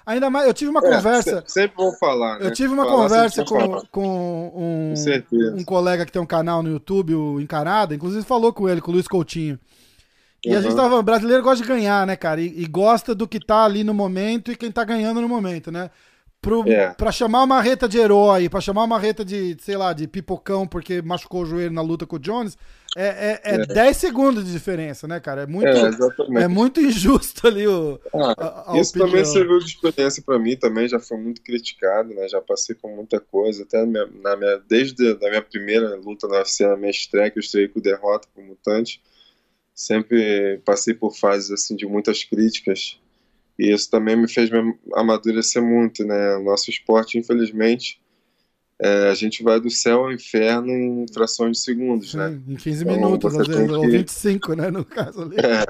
Ainda 0.06 0.30
mais, 0.30 0.46
eu 0.46 0.54
tive 0.54 0.70
uma 0.70 0.80
é, 0.80 0.94
conversa. 0.94 1.44
Sempre 1.46 1.76
vão 1.76 1.92
falar, 1.92 2.38
né? 2.38 2.46
Eu 2.46 2.52
tive 2.52 2.72
uma 2.72 2.84
falar, 2.84 2.96
conversa 2.96 3.44
com, 3.44 3.82
com 3.90 4.92
um, 4.94 4.94
com 5.28 5.60
um 5.60 5.64
colega 5.64 6.06
que 6.06 6.12
tem 6.12 6.22
um 6.22 6.26
canal 6.26 6.62
no 6.62 6.70
YouTube, 6.70 7.14
o 7.14 7.40
Encarada, 7.40 7.94
inclusive 7.94 8.24
falou 8.24 8.52
com 8.52 8.66
ele, 8.66 8.80
com 8.80 8.90
o 8.90 8.94
Luiz 8.94 9.06
Coutinho. 9.06 9.58
E 10.44 10.50
uhum. 10.50 10.58
a 10.58 10.60
gente 10.62 10.76
tava. 10.76 11.02
Brasileiro 11.02 11.42
gosta 11.42 11.62
de 11.62 11.68
ganhar, 11.68 12.06
né, 12.06 12.16
cara? 12.16 12.40
E, 12.40 12.62
e, 12.62 12.66
gosta 12.66 13.14
do 13.14 13.28
que 13.28 13.38
tá 13.38 13.64
ali 13.64 13.84
no 13.84 13.92
momento 13.92 14.50
e 14.50 14.56
quem 14.56 14.70
tá 14.70 14.84
ganhando 14.84 15.20
no 15.20 15.28
momento, 15.28 15.70
né? 15.70 15.90
Pro, 16.40 16.66
é. 16.66 16.94
Pra 16.94 17.12
chamar 17.12 17.40
uma 17.40 17.46
marreta 17.46 17.86
de 17.86 17.98
herói, 17.98 18.48
pra 18.48 18.62
chamar 18.62 18.82
uma 18.82 18.86
marreta 18.86 19.22
de, 19.22 19.54
sei 19.60 19.76
lá, 19.76 19.92
de 19.92 20.08
pipocão 20.08 20.66
porque 20.66 21.02
machucou 21.02 21.42
o 21.42 21.46
joelho 21.46 21.70
na 21.70 21.82
luta 21.82 22.06
com 22.06 22.16
o 22.16 22.18
Jones, 22.18 22.56
é, 22.96 23.06
é, 23.06 23.40
é, 23.44 23.54
é. 23.56 23.66
10 23.66 23.96
segundos 23.96 24.44
de 24.44 24.50
diferença, 24.50 25.06
né, 25.06 25.20
cara? 25.20 25.42
É 25.42 25.46
muito, 25.46 25.68
é, 25.68 26.42
é 26.42 26.48
muito 26.48 26.80
injusto 26.80 27.46
ali 27.46 27.66
o. 27.66 28.00
Ah, 28.14 28.34
a, 28.38 28.72
a 28.72 28.80
isso 28.80 28.90
opinião. 28.90 29.10
também 29.10 29.24
serviu 29.26 29.58
de 29.58 29.66
experiência 29.66 30.22
para 30.24 30.38
mim, 30.38 30.56
também 30.56 30.88
já 30.88 30.98
foi 30.98 31.18
muito 31.18 31.42
criticado, 31.42 32.14
né? 32.14 32.26
Já 32.26 32.40
passei 32.40 32.74
com 32.74 32.88
muita 32.96 33.20
coisa, 33.20 33.62
até 33.62 33.84
na 33.84 34.36
minha, 34.36 34.62
desde 34.66 35.10
a 35.10 35.28
minha 35.28 35.42
primeira 35.42 35.94
luta 35.96 36.26
na 36.26 36.38
UFC, 36.38 36.66
na 36.66 36.76
minha 36.76 36.90
estreia, 36.90 37.30
que 37.30 37.38
eu 37.38 37.42
estreiei 37.42 37.68
com 37.68 37.80
derrota 37.80 38.26
com 38.34 38.42
mutante, 38.42 39.02
sempre 39.80 40.60
passei 40.64 40.92
por 40.92 41.16
fases 41.16 41.50
assim 41.50 41.74
de 41.74 41.86
muitas 41.86 42.22
críticas 42.22 43.00
e 43.58 43.72
isso 43.72 43.90
também 43.90 44.16
me 44.16 44.26
fez 44.26 44.50
me 44.50 44.74
amadurecer 44.94 45.62
muito, 45.62 46.02
né? 46.04 46.36
O 46.36 46.42
nosso 46.42 46.70
esporte, 46.70 47.18
infelizmente, 47.18 48.00
é, 48.78 49.10
a 49.10 49.14
gente 49.14 49.42
vai 49.42 49.60
do 49.60 49.70
céu 49.70 50.04
ao 50.04 50.12
inferno 50.12 50.70
em 50.70 51.06
frações 51.12 51.58
de 51.58 51.62
segundos, 51.62 52.14
né? 52.14 52.40
Em 52.48 52.56
15 52.56 52.82
então, 52.82 52.94
minutos, 52.94 53.36
às 53.36 53.46
vezes, 53.46 53.66
que... 53.66 53.72
ou 53.72 53.82
25, 53.82 54.54
né? 54.54 54.70
No 54.70 54.82
caso 54.82 55.22
ali. 55.22 55.36
É, 55.36 55.66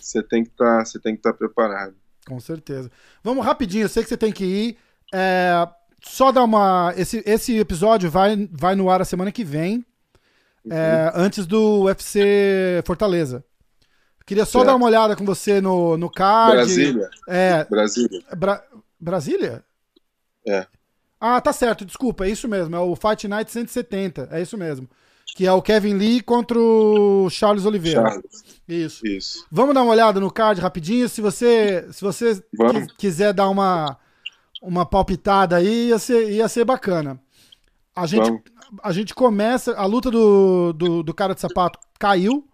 você 0.00 0.20
tem 0.20 0.42
que 0.44 0.50
tá, 0.50 0.82
estar 0.82 1.16
tá 1.20 1.32
preparado. 1.32 1.94
Com 2.26 2.40
certeza. 2.40 2.90
Vamos 3.22 3.44
rapidinho, 3.44 3.84
eu 3.84 3.88
sei 3.88 4.02
que 4.02 4.08
você 4.08 4.16
tem 4.16 4.32
que 4.32 4.44
ir. 4.44 4.76
É, 5.14 5.68
só 6.02 6.32
dar 6.32 6.42
uma. 6.42 6.92
Esse, 6.96 7.22
esse 7.24 7.56
episódio 7.56 8.10
vai, 8.10 8.48
vai 8.50 8.74
no 8.74 8.90
ar 8.90 9.00
a 9.00 9.04
semana 9.04 9.30
que 9.30 9.44
vem, 9.44 9.84
é, 10.68 10.74
uhum. 10.74 10.74
é, 10.74 11.12
antes 11.14 11.46
do 11.46 11.84
UFC 11.84 12.82
Fortaleza. 12.84 13.44
Queria 14.28 14.44
só 14.44 14.58
certo. 14.58 14.66
dar 14.66 14.76
uma 14.76 14.84
olhada 14.84 15.16
com 15.16 15.24
você 15.24 15.58
no, 15.58 15.96
no 15.96 16.10
card. 16.10 16.52
Brasília. 16.52 17.08
É. 17.26 17.64
Brasília. 17.64 18.22
Bra 18.36 18.62
Brasília? 19.00 19.64
É. 20.46 20.66
Ah, 21.18 21.40
tá 21.40 21.50
certo, 21.50 21.82
desculpa, 21.82 22.26
é 22.26 22.30
isso 22.30 22.46
mesmo. 22.46 22.76
É 22.76 22.78
o 22.78 22.94
Fight 22.94 23.26
Night 23.26 23.50
170, 23.50 24.28
é 24.30 24.42
isso 24.42 24.58
mesmo. 24.58 24.86
Que 25.34 25.46
é 25.46 25.52
o 25.52 25.62
Kevin 25.62 25.94
Lee 25.94 26.20
contra 26.20 26.58
o 26.58 27.30
Charles 27.30 27.64
Oliveira. 27.64 28.02
Charles. 28.02 28.44
Isso. 28.68 29.06
Isso. 29.06 29.46
Vamos 29.50 29.74
dar 29.74 29.82
uma 29.82 29.92
olhada 29.92 30.20
no 30.20 30.30
card 30.30 30.60
rapidinho. 30.60 31.08
Se 31.08 31.22
você, 31.22 31.88
se 31.90 32.02
você 32.02 32.44
quiser 32.98 33.32
dar 33.32 33.48
uma, 33.48 33.96
uma 34.60 34.84
palpitada 34.84 35.56
aí, 35.56 35.88
ia 35.88 35.98
ser, 35.98 36.32
ia 36.32 36.48
ser 36.48 36.66
bacana. 36.66 37.18
A 37.96 38.06
gente, 38.06 38.30
a 38.82 38.92
gente 38.92 39.14
começa. 39.14 39.74
A 39.74 39.86
luta 39.86 40.10
do, 40.10 40.74
do, 40.74 41.02
do 41.02 41.14
cara 41.14 41.34
de 41.34 41.40
sapato 41.40 41.78
caiu. 41.98 42.46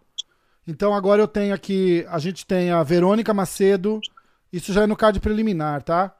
Então 0.66 0.94
agora 0.94 1.20
eu 1.20 1.28
tenho 1.28 1.54
aqui, 1.54 2.06
a 2.08 2.18
gente 2.18 2.46
tem 2.46 2.70
a 2.70 2.82
Verônica 2.82 3.34
Macedo, 3.34 4.00
isso 4.52 4.72
já 4.72 4.82
é 4.82 4.86
no 4.86 4.96
card 4.96 5.20
preliminar, 5.20 5.82
tá? 5.82 6.14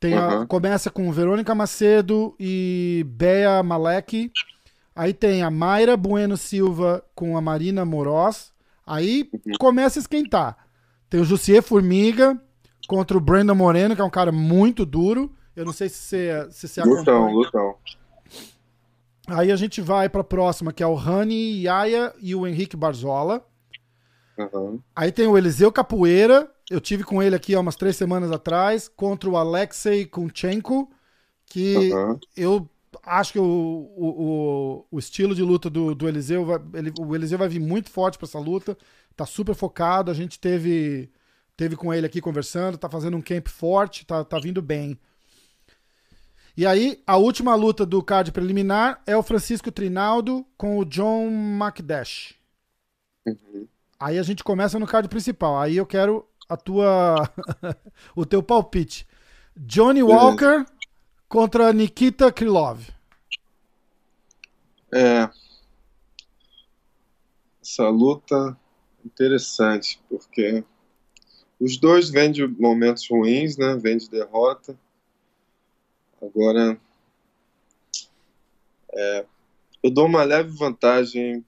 Tem 0.00 0.14
a, 0.14 0.46
começa 0.46 0.90
com 0.90 1.10
Verônica 1.10 1.54
Macedo 1.54 2.34
e 2.38 3.04
Bea 3.08 3.62
Malek. 3.62 4.30
Aí 4.94 5.12
tem 5.12 5.42
a 5.42 5.50
Mayra 5.50 5.96
Bueno 5.96 6.36
Silva 6.36 7.04
com 7.14 7.36
a 7.36 7.40
Marina 7.40 7.84
Moroz. 7.84 8.52
Aí 8.86 9.28
uhum. 9.32 9.52
começa 9.58 9.98
a 9.98 10.02
esquentar. 10.02 10.56
Tem 11.10 11.20
o 11.20 11.24
Jussier 11.24 11.62
Formiga 11.62 12.40
contra 12.86 13.16
o 13.16 13.20
Brandon 13.20 13.54
Moreno, 13.54 13.94
que 13.94 14.00
é 14.00 14.04
um 14.04 14.10
cara 14.10 14.30
muito 14.30 14.86
duro. 14.86 15.34
Eu 15.54 15.64
não 15.64 15.72
sei 15.72 15.88
se 15.88 15.96
você, 15.98 16.48
se 16.50 16.68
você 16.68 16.82
lutão, 16.82 17.32
Lutão. 17.32 17.74
Aí 19.26 19.50
a 19.50 19.56
gente 19.56 19.80
vai 19.80 20.08
para 20.08 20.20
a 20.20 20.24
próxima, 20.24 20.72
que 20.72 20.82
é 20.82 20.86
o 20.86 20.94
Rani 20.94 21.64
Yaya 21.64 22.14
e 22.20 22.34
o 22.34 22.46
Henrique 22.46 22.76
Barzola. 22.76 23.44
Uhum. 24.38 24.80
Aí 24.94 25.10
tem 25.10 25.26
o 25.26 25.36
Eliseu 25.36 25.72
Capoeira, 25.72 26.48
eu 26.70 26.80
tive 26.80 27.02
com 27.02 27.20
ele 27.20 27.34
aqui 27.34 27.54
há 27.54 27.60
umas 27.60 27.74
três 27.74 27.96
semanas 27.96 28.30
atrás, 28.30 28.88
contra 28.88 29.28
o 29.28 29.36
Alexei 29.36 30.06
Kunchenko, 30.06 30.88
que 31.46 31.92
uhum. 31.92 32.18
eu 32.36 32.70
acho 33.02 33.32
que 33.32 33.38
o, 33.38 33.44
o, 33.44 34.86
o, 34.90 34.98
estilo 34.98 35.34
de 35.34 35.42
luta 35.42 35.68
do, 35.68 35.94
do 35.94 36.08
Eliseu, 36.08 36.44
vai, 36.44 36.60
ele, 36.74 36.92
o 37.00 37.14
Eliseu 37.14 37.38
vai 37.38 37.48
vir 37.48 37.60
muito 37.60 37.90
forte 37.90 38.16
para 38.16 38.26
essa 38.26 38.38
luta, 38.38 38.78
tá 39.16 39.26
super 39.26 39.54
focado, 39.54 40.10
a 40.10 40.14
gente 40.14 40.38
teve 40.38 41.10
teve 41.56 41.74
com 41.74 41.92
ele 41.92 42.06
aqui 42.06 42.20
conversando, 42.20 42.78
tá 42.78 42.88
fazendo 42.88 43.16
um 43.16 43.20
camp 43.20 43.48
forte, 43.48 44.06
tá, 44.06 44.24
tá 44.24 44.38
vindo 44.38 44.62
bem. 44.62 44.96
E 46.56 46.64
aí, 46.64 47.02
a 47.04 47.16
última 47.16 47.54
luta 47.56 47.84
do 47.84 48.00
card 48.00 48.30
preliminar 48.30 49.02
é 49.04 49.16
o 49.16 49.22
Francisco 49.24 49.72
Trinaldo 49.72 50.46
com 50.56 50.78
o 50.78 50.84
John 50.84 51.28
McDash. 51.28 52.36
Uhum. 53.26 53.66
Aí 54.00 54.18
a 54.18 54.22
gente 54.22 54.44
começa 54.44 54.78
no 54.78 54.86
card 54.86 55.08
principal. 55.08 55.58
Aí 55.58 55.76
eu 55.76 55.86
quero 55.86 56.26
a 56.48 56.56
tua 56.56 57.16
o 58.14 58.24
teu 58.24 58.42
palpite. 58.42 59.06
Johnny 59.56 60.02
Walker 60.02 60.64
contra 61.28 61.72
Nikita 61.72 62.32
Krylov. 62.32 62.88
É. 64.92 65.28
Essa 67.60 67.88
luta 67.88 68.56
interessante, 69.04 70.00
porque 70.08 70.64
os 71.60 71.76
dois 71.76 72.08
vêm 72.08 72.30
de 72.30 72.46
momentos 72.46 73.08
ruins, 73.10 73.56
né? 73.56 73.76
Vêm 73.76 73.98
de 73.98 74.08
derrota. 74.08 74.78
Agora, 76.22 76.80
é, 78.94 79.26
eu 79.82 79.90
dou 79.90 80.06
uma 80.06 80.24
leve 80.24 80.50
vantagem 80.50 81.44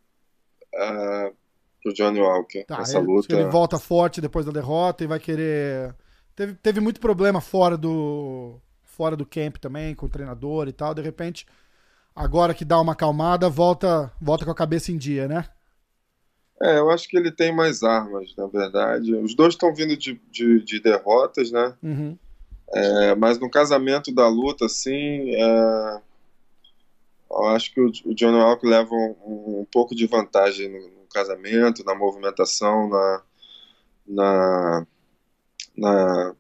uh, 0.75 1.35
pro 1.83 1.93
Johnny 1.93 2.21
Walker 2.21 2.65
tá, 2.65 2.81
essa 2.81 2.99
ele, 2.99 3.07
luta. 3.07 3.35
Ele 3.35 3.49
volta 3.51 3.79
forte 3.79 4.21
depois 4.21 4.47
da 4.47 4.53
derrota 4.53 5.05
e 5.05 5.07
vai 5.07 5.19
querer. 5.19 5.95
Teve, 6.35 6.55
teve 6.55 6.81
muito 6.81 7.01
problema 7.01 7.41
fora 7.41 7.77
do 7.77 8.61
fora 8.83 9.17
do 9.17 9.25
camp 9.25 9.57
também, 9.57 9.95
com 9.95 10.07
o 10.07 10.11
treinador 10.11 10.69
e 10.69 10.73
tal. 10.73 10.95
De 10.95 11.01
repente, 11.01 11.47
agora 12.15 12.53
que 12.53 12.65
dá 12.65 12.79
uma 12.79 12.93
acalmada, 12.93 13.49
volta, 13.49 14.13
volta 14.21 14.45
com 14.45 14.51
a 14.51 14.55
cabeça 14.55 14.93
em 14.93 14.99
dia, 14.99 15.27
né? 15.27 15.47
É, 16.63 16.79
eu 16.79 16.91
acho 16.91 17.09
que 17.09 17.17
ele 17.17 17.33
tem 17.33 17.55
mais 17.55 17.83
armas, 17.83 18.35
na 18.37 18.47
verdade. 18.47 19.15
Os 19.15 19.35
dois 19.35 19.55
estão 19.55 19.75
vindo 19.75 19.97
de, 19.97 20.21
de, 20.31 20.63
de, 20.63 20.81
derrotas, 20.81 21.51
né? 21.51 21.75
Uhum. 21.83 22.19
É, 22.75 23.15
mas 23.15 23.39
no 23.39 23.51
casamento 23.51 24.15
da 24.15 24.29
luta, 24.29 24.67
assim, 24.67 25.35
é, 25.35 26.01
eu 27.31 27.47
acho 27.47 27.73
que 27.73 27.81
o, 27.81 27.91
o 28.05 28.15
Johnny 28.15 28.37
Walker 28.37 28.67
leva 28.67 28.95
um, 28.95 29.61
um 29.61 29.67
pouco 29.73 29.95
de 29.95 30.07
vantagem 30.07 30.69
no, 30.69 31.00
casamento, 31.11 31.85
na 31.85 31.95
movimentação, 31.95 32.89
na, 32.89 33.23
na, 34.07 34.87
na, 35.77 36.35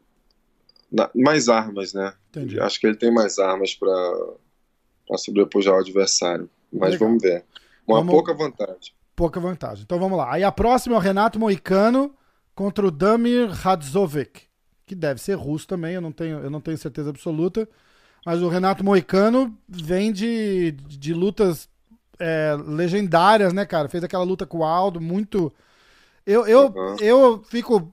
na 0.91 1.11
mais 1.15 1.49
armas, 1.49 1.93
né? 1.93 2.15
Entendi. 2.31 2.61
Acho 2.61 2.81
que 2.81 2.87
ele 2.87 2.97
tem 2.97 3.13
mais 3.13 3.39
armas 3.39 3.75
para 3.75 5.19
sobrepujar 5.19 5.75
o 5.75 5.79
adversário. 5.79 6.49
Mas 6.73 6.93
Legal. 6.93 7.09
vamos 7.09 7.23
ver. 7.23 7.45
Uma 7.87 7.99
vamos... 7.99 8.13
pouca 8.13 8.35
vantagem. 8.35 8.95
Pouca 9.17 9.41
vantagem. 9.41 9.83
Então 9.83 9.99
vamos 9.99 10.17
lá. 10.17 10.33
Aí 10.33 10.45
a 10.45 10.53
próxima 10.53 10.95
é 10.95 10.99
o 10.99 11.03
Renato 11.03 11.39
Moicano 11.39 12.15
contra 12.55 12.87
o 12.87 12.91
Damir 12.91 13.51
Hadzovic, 13.67 14.43
que 14.87 14.95
deve 14.95 15.21
ser 15.21 15.35
russo 15.35 15.67
também, 15.67 15.95
eu 15.95 16.01
não 16.01 16.13
tenho, 16.13 16.39
eu 16.41 16.51
não 16.51 16.61
tenho 16.61 16.79
certeza 16.79 17.11
absoluta. 17.11 17.69
Mas 18.25 18.43
o 18.43 18.49
Renato 18.49 18.85
Moicano 18.85 19.57
vem 19.69 20.13
de, 20.13 20.73
de 20.73 21.15
lutas 21.15 21.69
é, 22.21 22.57
legendárias, 22.67 23.53
né, 23.53 23.65
cara? 23.65 23.89
Fez 23.89 24.05
aquela 24.05 24.25
luta 24.25 24.47
com 24.47 24.59
o 24.59 24.65
Aldo, 24.65 25.01
muito. 25.01 25.53
Eu, 26.27 26.47
eu, 26.47 26.67
uhum. 26.67 26.97
eu 27.01 27.43
fico. 27.49 27.93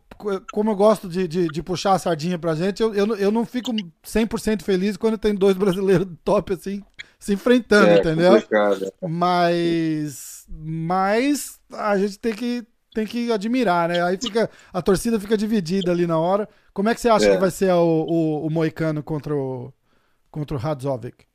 Como 0.52 0.72
eu 0.72 0.76
gosto 0.76 1.08
de, 1.08 1.28
de, 1.28 1.48
de, 1.48 1.62
puxar 1.62 1.94
a 1.94 2.00
sardinha 2.00 2.40
pra 2.40 2.56
gente, 2.56 2.82
eu, 2.82 2.92
eu, 2.92 3.16
eu 3.18 3.32
não 3.32 3.46
fico 3.46 3.72
100% 4.04 4.64
feliz 4.64 4.98
quando 4.98 5.16
tem 5.16 5.36
dois 5.36 5.56
brasileiros 5.58 6.08
top 6.24 6.54
assim 6.54 6.84
se 7.20 7.34
enfrentando, 7.34 7.88
é, 7.88 8.00
entendeu? 8.00 8.34
Complicado. 8.34 8.94
Mas. 9.08 10.46
Mas 10.50 11.60
a 11.72 11.98
gente 11.98 12.18
tem 12.20 12.34
que, 12.34 12.66
tem 12.94 13.06
que 13.06 13.32
admirar, 13.32 13.90
né? 13.90 14.04
Aí 14.04 14.18
fica. 14.18 14.50
A 14.74 14.82
torcida 14.82 15.20
fica 15.20 15.38
dividida 15.38 15.92
ali 15.92 16.08
na 16.08 16.18
hora. 16.18 16.50
Como 16.74 16.90
é 16.90 16.96
que 16.96 17.02
você 17.02 17.10
acha 17.10 17.28
é. 17.28 17.36
que 17.36 17.42
vai 17.42 17.52
ser 17.52 17.72
o, 17.74 18.06
o, 18.08 18.48
o 18.48 18.50
Moicano 18.50 19.04
contra 19.04 19.36
o, 19.36 19.74
contra 20.32 20.58
o 20.58 20.60
Hadzovic? 20.60 21.27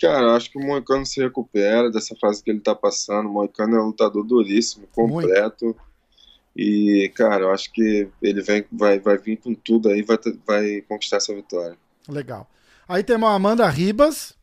Cara, 0.00 0.34
acho 0.34 0.50
que 0.50 0.58
o 0.58 0.66
Moicano 0.66 1.04
se 1.04 1.20
recupera 1.20 1.90
dessa 1.90 2.16
fase 2.16 2.42
que 2.42 2.50
ele 2.50 2.60
tá 2.60 2.74
passando. 2.74 3.28
O 3.28 3.32
Moicano 3.32 3.76
é 3.76 3.82
um 3.82 3.86
lutador 3.86 4.24
duríssimo, 4.24 4.86
completo. 4.94 5.64
Muito. 5.66 5.90
E, 6.56 7.12
cara, 7.14 7.44
eu 7.44 7.50
acho 7.50 7.70
que 7.72 8.08
ele 8.20 8.42
vem, 8.42 8.64
vai, 8.72 8.98
vai 8.98 9.18
vir 9.18 9.36
com 9.36 9.54
tudo 9.54 9.88
aí, 9.88 10.02
vai, 10.02 10.18
vai 10.46 10.80
conquistar 10.82 11.18
essa 11.18 11.34
vitória. 11.34 11.76
Legal. 12.08 12.48
Aí 12.88 13.04
temos 13.04 13.28
a 13.28 13.34
Amanda 13.34 13.68
Ribas 13.68 14.34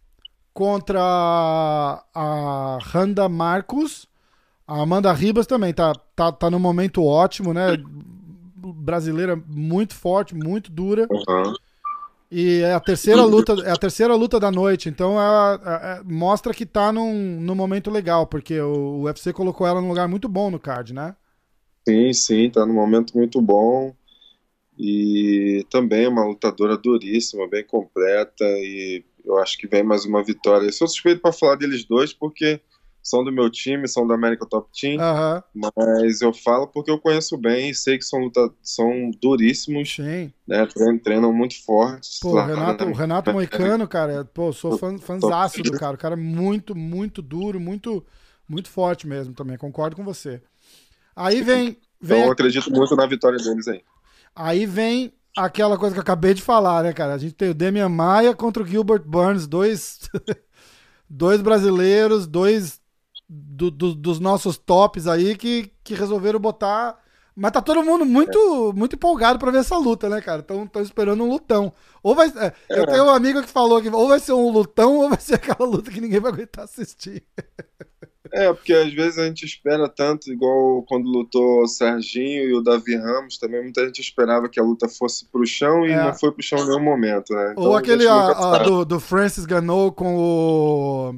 contra 0.53 1.01
a 1.01 2.79
Randa 2.81 3.27
Marcos. 3.27 4.07
A 4.67 4.81
Amanda 4.81 5.11
Ribas 5.11 5.47
também 5.47 5.73
tá, 5.73 5.93
tá, 6.15 6.31
tá 6.31 6.49
no 6.49 6.59
momento 6.59 7.03
ótimo, 7.03 7.53
né? 7.53 7.77
Brasileira 8.55 9.35
muito 9.47 9.93
forte, 9.93 10.33
muito 10.33 10.71
dura. 10.71 11.07
Uhum. 11.09 11.53
E 12.29 12.59
é 12.59 12.73
a 12.73 12.79
terceira 12.79 13.23
luta, 13.23 13.53
é 13.65 13.71
a 13.71 13.77
terceira 13.77 14.13
luta 14.13 14.39
da 14.39 14.51
noite, 14.51 14.89
então 14.89 15.13
ela, 15.13 15.61
é, 15.65 15.99
é, 15.99 16.03
mostra 16.03 16.53
que 16.53 16.65
tá 16.65 16.91
num, 16.91 17.39
num 17.39 17.55
momento 17.55 17.89
legal, 17.89 18.27
porque 18.27 18.59
o, 18.59 18.73
o 18.73 19.01
UFC 19.03 19.31
colocou 19.31 19.65
ela 19.65 19.79
num 19.79 19.87
lugar 19.87 20.09
muito 20.09 20.27
bom 20.27 20.51
no 20.51 20.59
card, 20.59 20.93
né? 20.93 21.15
Sim, 21.87 22.11
sim, 22.11 22.49
tá 22.49 22.65
num 22.65 22.73
momento 22.73 23.17
muito 23.17 23.41
bom. 23.41 23.95
E 24.77 25.65
também 25.69 26.03
é 26.03 26.09
uma 26.09 26.25
lutadora 26.25 26.77
duríssima, 26.77 27.47
bem 27.47 27.65
completa, 27.65 28.43
e 28.43 29.03
eu 29.23 29.37
acho 29.37 29.57
que 29.57 29.67
vem 29.67 29.83
mais 29.83 30.05
uma 30.05 30.21
vitória. 30.21 30.65
Eu 30.65 30.73
sou 30.73 30.87
suspeito 30.87 31.21
para 31.21 31.31
falar 31.31 31.55
deles 31.55 31.85
dois, 31.85 32.13
porque 32.13 32.59
são 33.07 33.23
do 33.23 33.31
meu 33.31 33.49
time, 33.49 33.87
são 33.87 34.05
da 34.05 34.15
América 34.15 34.45
Top 34.45 34.69
Team, 34.77 34.99
uhum. 34.99 35.41
mas 35.55 36.21
eu 36.21 36.33
falo 36.33 36.67
porque 36.67 36.91
eu 36.91 36.99
conheço 36.99 37.37
bem 37.37 37.69
e 37.69 37.75
sei 37.75 37.97
que 37.97 38.03
são, 38.03 38.19
luta, 38.19 38.51
são 38.61 39.09
duríssimos, 39.21 39.95
Sim. 39.95 40.31
né? 40.45 40.65
Treinam, 40.65 40.99
treinam 40.99 41.33
muito 41.33 41.63
fortes. 41.63 42.19
Pô, 42.19 42.31
o 42.31 42.45
Renato, 42.45 42.83
o 42.83 42.93
Renato 42.93 43.31
Moicano, 43.31 43.87
cara, 43.87 44.25
pô, 44.25 44.51
sou 44.51 44.77
fã, 44.77 44.97
fãzaço 44.97 45.63
do 45.63 45.71
cara. 45.71 45.95
O 45.95 45.97
cara 45.97 46.15
é 46.15 46.17
muito, 46.17 46.75
muito 46.75 47.21
duro, 47.21 47.61
muito, 47.61 48.05
muito 48.47 48.69
forte 48.69 49.07
mesmo 49.07 49.33
também, 49.33 49.57
concordo 49.57 49.95
com 49.95 50.03
você. 50.03 50.41
Aí 51.15 51.41
vem. 51.41 51.77
vem 52.01 52.17
então 52.17 52.27
eu 52.27 52.31
acredito 52.33 52.69
muito 52.71 52.93
na 52.93 53.07
vitória 53.07 53.37
deles 53.37 53.69
aí. 53.69 53.81
Aí 54.35 54.65
vem 54.65 55.13
aquela 55.35 55.77
coisa 55.77 55.95
que 55.95 55.99
eu 55.99 56.03
acabei 56.03 56.33
de 56.33 56.41
falar, 56.41 56.83
né, 56.83 56.91
cara? 56.91 57.13
A 57.13 57.17
gente 57.17 57.35
tem 57.35 57.51
o 57.51 57.53
Demian 57.53 57.87
Maia 57.87 58.35
contra 58.35 58.61
o 58.61 58.65
Gilbert 58.65 59.03
Burns, 59.03 59.47
dois, 59.47 60.09
dois 61.09 61.41
brasileiros, 61.41 62.27
dois 62.27 62.81
do, 63.27 63.69
do, 63.69 63.93
dos 63.93 64.19
nossos 64.19 64.57
tops 64.57 65.07
aí 65.07 65.35
que, 65.35 65.71
que 65.83 65.93
resolveram 65.93 66.39
botar. 66.39 66.97
Mas 67.35 67.51
tá 67.51 67.61
todo 67.61 67.83
mundo 67.83 68.03
muito, 68.03 68.73
muito 68.75 68.95
empolgado 68.95 69.37
pra 69.37 69.51
ver 69.51 69.59
essa 69.59 69.77
luta, 69.77 70.09
né, 70.09 70.19
cara? 70.21 70.39
Estão 70.41 70.81
esperando 70.81 71.23
um 71.23 71.29
lutão. 71.29 71.71
Ou 72.01 72.15
vai. 72.15 72.29
É, 72.35 72.51
eu 72.67 72.87
tenho 72.87 73.05
um 73.05 73.11
amigo 73.11 73.43
que 73.43 73.49
falou 73.49 73.79
que 73.79 73.89
ou 73.89 74.07
vai 74.07 74.19
ser 74.19 74.33
um 74.33 74.49
lutão 74.49 74.95
ou 74.97 75.09
vai 75.09 75.19
ser 75.19 75.35
aquela 75.35 75.69
luta 75.69 75.91
que 75.91 76.01
ninguém 76.01 76.19
vai 76.19 76.31
aguentar 76.31 76.65
assistir. 76.65 77.23
É, 78.33 78.51
porque 78.51 78.73
às 78.73 78.91
vezes 78.91 79.19
a 79.19 79.25
gente 79.25 79.45
espera 79.45 79.87
tanto, 79.87 80.31
igual 80.31 80.83
quando 80.83 81.07
lutou 81.07 81.61
o 81.61 81.67
Serginho 81.67 82.43
e 82.43 82.53
o 82.55 82.61
Davi 82.61 82.95
Ramos, 82.95 83.37
também 83.37 83.61
muita 83.63 83.85
gente 83.85 84.01
esperava 84.01 84.49
que 84.49 84.59
a 84.59 84.63
luta 84.63 84.89
fosse 84.89 85.25
pro 85.25 85.45
chão 85.45 85.85
e 85.85 85.91
é. 85.91 86.03
não 86.03 86.13
foi 86.13 86.31
pro 86.31 86.43
chão 86.43 86.59
em 86.59 86.67
nenhum 86.67 86.83
momento, 86.83 87.33
né? 87.33 87.51
Então, 87.53 87.63
Ou 87.63 87.75
aquele 87.75 88.07
a, 88.07 88.31
a, 88.31 88.63
do, 88.63 88.83
do 88.83 88.99
Francis 88.99 89.45
Ganou 89.45 89.91
com 89.91 90.15
o 90.17 91.15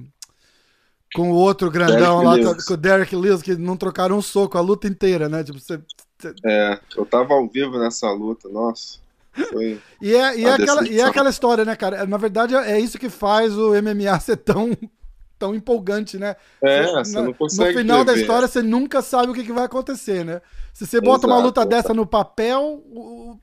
com 1.14 1.32
o 1.32 1.36
outro 1.36 1.72
grandão 1.72 2.20
Derek 2.20 2.26
lá, 2.26 2.34
Lewis. 2.34 2.66
com 2.66 2.74
o 2.74 2.78
Derek 2.78 3.16
Lewis, 3.16 3.42
que 3.42 3.56
não 3.56 3.76
trocaram 3.76 4.18
um 4.18 4.22
soco 4.22 4.58
a 4.58 4.62
luta 4.62 4.88
inteira, 4.88 5.28
né? 5.28 5.44
Tipo, 5.44 5.60
você... 5.60 5.80
É, 6.46 6.80
eu 6.96 7.06
tava 7.06 7.34
ao 7.34 7.48
vivo 7.48 7.80
nessa 7.80 8.12
luta, 8.12 8.50
nossa. 8.50 9.00
Foi 9.50 9.80
e, 10.02 10.14
é, 10.14 10.38
e, 10.38 10.46
é 10.46 10.54
aquela, 10.54 10.88
e 10.88 11.00
é 11.00 11.04
aquela 11.04 11.30
história, 11.30 11.66
né, 11.66 11.76
cara? 11.76 12.06
Na 12.06 12.18
verdade, 12.18 12.56
é 12.56 12.80
isso 12.80 13.00
que 13.00 13.10
faz 13.10 13.58
o 13.58 13.72
MMA 13.82 14.20
ser 14.20 14.38
tão, 14.38 14.78
tão 15.38 15.56
empolgante, 15.56 16.18
né? 16.18 16.36
É, 16.62 16.86
você 16.92 17.22
não 17.22 17.34
consegue. 17.34 17.74
No 17.74 17.80
final 17.80 18.04
da 18.04 18.16
história, 18.16 18.48
você 18.48 18.62
nunca 18.62 19.02
sabe 19.02 19.32
o 19.32 19.34
que, 19.34 19.44
que 19.44 19.54
vai 19.54 19.66
acontecer, 19.66 20.26
né? 20.26 20.42
Se 20.74 20.86
você 20.86 21.00
bota 21.00 21.26
Exato. 21.26 21.34
uma 21.34 21.46
luta 21.46 21.66
dessa 21.66 21.94
no 21.94 22.06
papel, 22.06 22.84
o 22.92 23.38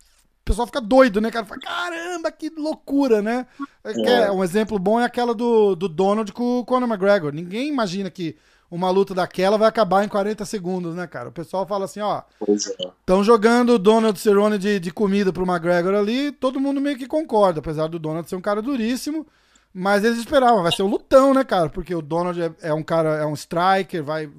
pessoal 0.46 0.66
fica 0.66 0.80
doido, 0.80 1.20
né, 1.20 1.30
cara? 1.30 1.44
Fala, 1.44 1.60
caramba, 1.60 2.30
que 2.30 2.48
loucura, 2.50 3.20
né? 3.20 3.46
É. 3.84 4.10
é. 4.10 4.32
Um 4.32 4.42
exemplo 4.42 4.78
bom 4.78 5.00
é 5.00 5.04
aquela 5.04 5.34
do, 5.34 5.74
do 5.74 5.88
Donald 5.88 6.32
com 6.32 6.60
o 6.60 6.64
Conor 6.64 6.88
McGregor. 6.88 7.32
Ninguém 7.32 7.68
imagina 7.68 8.08
que 8.10 8.36
uma 8.70 8.90
luta 8.90 9.12
daquela 9.12 9.58
vai 9.58 9.68
acabar 9.68 10.04
em 10.04 10.08
40 10.08 10.44
segundos, 10.44 10.94
né, 10.94 11.06
cara? 11.06 11.28
O 11.28 11.32
pessoal 11.32 11.66
fala 11.66 11.84
assim, 11.84 12.00
ó. 12.00 12.22
Estão 12.48 13.20
é. 13.20 13.24
jogando 13.24 13.74
o 13.74 13.78
Donald 13.78 14.18
Cerrone 14.18 14.56
de, 14.56 14.78
de 14.78 14.90
comida 14.92 15.32
pro 15.32 15.44
McGregor 15.44 15.94
ali, 15.94 16.30
todo 16.32 16.60
mundo 16.60 16.80
meio 16.80 16.96
que 16.96 17.06
concorda, 17.06 17.58
apesar 17.58 17.88
do 17.88 17.98
Donald 17.98 18.28
ser 18.28 18.36
um 18.36 18.40
cara 18.40 18.62
duríssimo. 18.62 19.26
Mas 19.74 20.04
eles 20.04 20.18
esperavam, 20.18 20.62
vai 20.62 20.72
ser 20.72 20.84
um 20.84 20.88
lutão, 20.88 21.34
né, 21.34 21.44
cara? 21.44 21.68
Porque 21.68 21.94
o 21.94 22.00
Donald 22.00 22.40
é, 22.40 22.50
é 22.62 22.72
um 22.72 22.82
cara, 22.82 23.16
é 23.16 23.26
um 23.26 23.34
striker, 23.34 24.02
vai, 24.02 24.30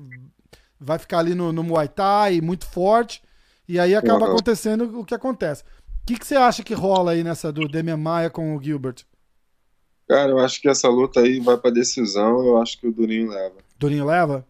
vai 0.79 0.97
ficar 0.97 1.19
ali 1.19 1.35
no, 1.35 1.51
no 1.51 1.63
Muay 1.63 1.87
Thai, 1.87 2.41
muito 2.41 2.65
forte. 2.65 3.21
E 3.67 3.79
aí 3.79 3.93
acaba 3.93 4.25
uhum. 4.25 4.31
acontecendo 4.31 4.99
o 4.99 5.05
que 5.05 5.13
acontece 5.13 5.63
que, 6.07 6.17
que 6.17 6.25
você 6.25 6.35
acha 6.35 6.63
que 6.63 6.73
rola 6.73 7.11
aí 7.11 7.23
nessa 7.23 7.51
do 7.51 7.67
Demian 7.67 7.97
Maia 7.97 8.29
com 8.29 8.55
o 8.55 8.63
Gilbert? 8.63 9.03
Cara, 10.07 10.31
eu 10.31 10.39
acho 10.39 10.61
que 10.61 10.69
essa 10.69 10.87
luta 10.87 11.19
aí 11.19 11.39
vai 11.41 11.57
pra 11.57 11.69
decisão, 11.69 12.45
eu 12.45 12.61
acho 12.61 12.79
que 12.79 12.87
o 12.87 12.93
Durinho 12.93 13.29
leva. 13.29 13.55
Durinho 13.77 14.05
leva? 14.05 14.45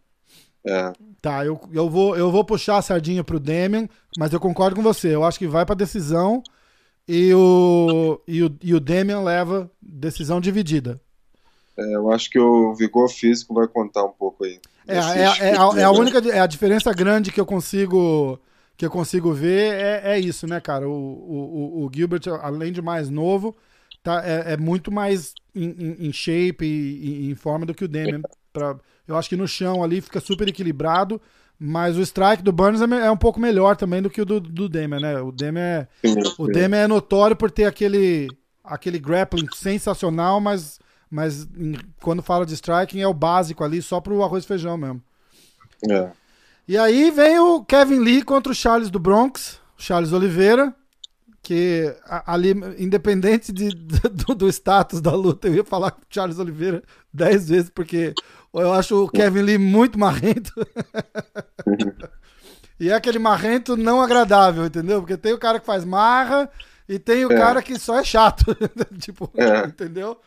É. 0.64 0.94
Tá, 1.20 1.44
eu, 1.44 1.60
eu, 1.74 1.90
vou, 1.90 2.16
eu 2.16 2.32
vou 2.32 2.46
puxar 2.46 2.78
a 2.78 2.82
sardinha 2.82 3.24
pro 3.24 3.40
Demian, 3.40 3.90
mas 4.18 4.32
eu 4.32 4.40
concordo 4.40 4.76
com 4.76 4.84
você. 4.84 5.16
Eu 5.16 5.24
acho 5.24 5.40
que 5.40 5.48
vai 5.48 5.66
pra 5.66 5.74
decisão 5.74 6.44
e 7.08 7.34
o, 7.34 8.22
e 8.28 8.44
o, 8.44 8.56
e 8.62 8.76
o 8.76 8.80
Demian 8.80 9.22
leva 9.22 9.72
decisão 9.82 10.40
dividida. 10.40 11.02
É, 11.76 11.96
eu 11.96 12.12
acho 12.12 12.30
que 12.30 12.40
o 12.40 12.76
vigor 12.76 13.10
físico 13.10 13.54
vai 13.56 13.68
contar 13.68 14.04
um 14.04 14.12
pouco 14.12 14.44
aí. 14.44 14.60
É, 14.88 14.98
é, 14.98 15.00
é, 15.00 15.50
é, 15.54 15.58
a, 15.58 15.80
é 15.80 15.84
a 15.84 15.92
única 15.92 16.20
é 16.30 16.40
a 16.40 16.48
diferença 16.48 16.94
grande 16.94 17.32
que 17.32 17.42
eu 17.42 17.46
consigo 17.46 18.40
que 18.78 18.86
eu 18.86 18.92
consigo 18.92 19.34
ver 19.34 19.74
é, 19.74 20.02
é 20.14 20.20
isso, 20.20 20.46
né, 20.46 20.62
cara? 20.62 20.88
O, 20.88 20.94
o, 20.94 21.86
o 21.86 21.92
Gilbert, 21.94 22.22
além 22.42 22.72
de 22.72 22.82
mais 22.82 23.10
novo, 23.10 23.56
tá, 24.04 24.24
é, 24.24 24.54
é 24.54 24.58
muito 24.58 24.92
mais 24.92 25.34
em, 25.56 26.14
shape 26.14 26.64
e 26.64 27.32
em 27.32 27.36
forma 27.36 27.66
do 27.66 27.74
que 27.74 27.84
o 27.84 27.88
Damian. 27.88 28.22
Pra, 28.54 28.78
eu 29.08 29.18
acho 29.18 29.28
que 29.28 29.36
no 29.36 29.48
chão 29.48 29.84
ali 29.84 30.00
fica 30.00 30.20
super 30.20 30.48
equilibrado, 30.48 31.20
mas 31.60 31.98
o 31.98 32.02
strike 32.02 32.44
do 32.44 32.52
Burns 32.52 32.80
é, 32.80 32.86
é 33.08 33.10
um 33.10 33.18
pouco 33.18 33.40
melhor 33.40 33.76
também 33.76 34.00
do 34.00 34.12
que 34.12 34.22
o 34.22 34.26
do, 34.26 34.40
do 34.40 34.70
Damian, 34.70 35.00
né? 35.00 35.20
O 35.22 35.32
Damian, 35.32 35.62
é, 35.64 35.88
o 36.38 36.48
Damian 36.48 36.82
é 36.84 36.88
notório 36.88 37.36
por 37.36 37.50
ter 37.50 37.66
aquele, 37.66 38.28
aquele 38.64 39.00
grappling 39.00 39.48
sensacional, 39.56 40.40
mas, 40.40 40.80
mas 41.10 41.48
quando 42.00 42.22
fala 42.22 42.46
de 42.46 42.54
striking 42.54 43.02
é 43.02 43.08
o 43.08 43.14
básico 43.14 43.64
ali, 43.64 43.82
só 43.82 44.00
pro 44.00 44.22
arroz 44.22 44.44
e 44.44 44.48
feijão 44.48 44.78
mesmo. 44.78 45.02
É. 45.90 46.12
E 46.68 46.78
aí 46.78 47.12
vem 47.12 47.40
o 47.40 47.64
Kevin 47.64 48.00
Lee 48.00 48.24
contra 48.24 48.52
o 48.52 48.56
Charles 48.56 48.90
do 48.90 49.00
Bronx, 49.00 49.60
Charles 49.78 50.12
Oliveira, 50.12 50.76
que 51.42 51.96
ali, 52.26 52.52
independente 52.78 53.54
de, 53.54 53.70
do, 54.12 54.36
do, 54.36 54.50
status 54.50 55.00
da 55.00 55.14
luta, 55.14 55.48
eu 55.48 55.56
ia 55.56 55.64
falar 55.64 55.92
com 55.92 56.02
o 56.02 56.06
Charles 56.10 56.40
Oliveira 56.40 56.84
dez 57.14 57.48
vezes, 57.48 57.70
porque 57.70 58.14
eu 58.54 58.74
acho 58.74 59.06
o 59.06 59.10
Kevin 59.10 59.44
Lee 59.44 59.58
muito 59.58 59.98
marrento. 59.98 60.52
e 62.78 62.90
é 62.90 62.94
aquele 62.94 63.18
marrento 63.18 63.78
não 63.78 64.02
agradável, 64.02 64.66
entendeu? 64.66 65.00
Porque 65.00 65.16
tem 65.16 65.32
o 65.32 65.40
cara 65.40 65.62
que 65.62 65.66
faz 65.66 65.86
marra 65.86 66.50
e 66.90 67.00
tem 67.00 67.26
o 67.26 67.32
é. 67.32 67.38
cara 67.38 67.62
que 67.62 67.80
só 67.80 67.98
é 67.98 68.04
chato. 68.04 68.46
tipo, 69.00 69.32
é. 69.38 69.68
entendeu? 69.68 70.20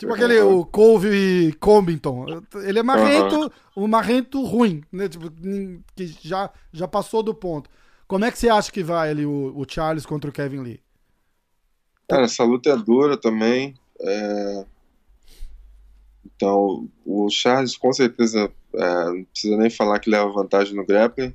Tipo 0.00 0.14
aquele 0.14 0.40
o 0.40 0.64
Cove 0.64 1.52
Combington. 1.60 2.24
Ele 2.64 2.78
é 2.78 2.82
marrento, 2.82 3.52
uhum. 3.76 3.84
um 3.84 3.86
marrento 3.86 4.42
ruim, 4.42 4.82
né? 4.90 5.10
Tipo, 5.10 5.30
que 5.94 6.06
já, 6.22 6.50
já 6.72 6.88
passou 6.88 7.22
do 7.22 7.34
ponto. 7.34 7.68
Como 8.08 8.24
é 8.24 8.30
que 8.30 8.38
você 8.38 8.48
acha 8.48 8.72
que 8.72 8.82
vai 8.82 9.10
ali 9.10 9.26
o, 9.26 9.52
o 9.54 9.66
Charles 9.68 10.06
contra 10.06 10.30
o 10.30 10.32
Kevin 10.32 10.60
Lee? 10.60 10.80
Cara, 12.08 12.24
essa 12.24 12.42
luta 12.44 12.70
é 12.70 12.76
dura 12.78 13.14
também. 13.18 13.74
É... 14.00 14.64
Então, 16.24 16.88
o 17.04 17.28
Charles 17.28 17.76
com 17.76 17.92
certeza 17.92 18.50
é, 18.74 19.04
não 19.04 19.24
precisa 19.24 19.56
nem 19.58 19.68
falar 19.68 19.98
que 19.98 20.08
leva 20.08 20.32
vantagem 20.32 20.74
no 20.74 20.86
grappling. 20.86 21.34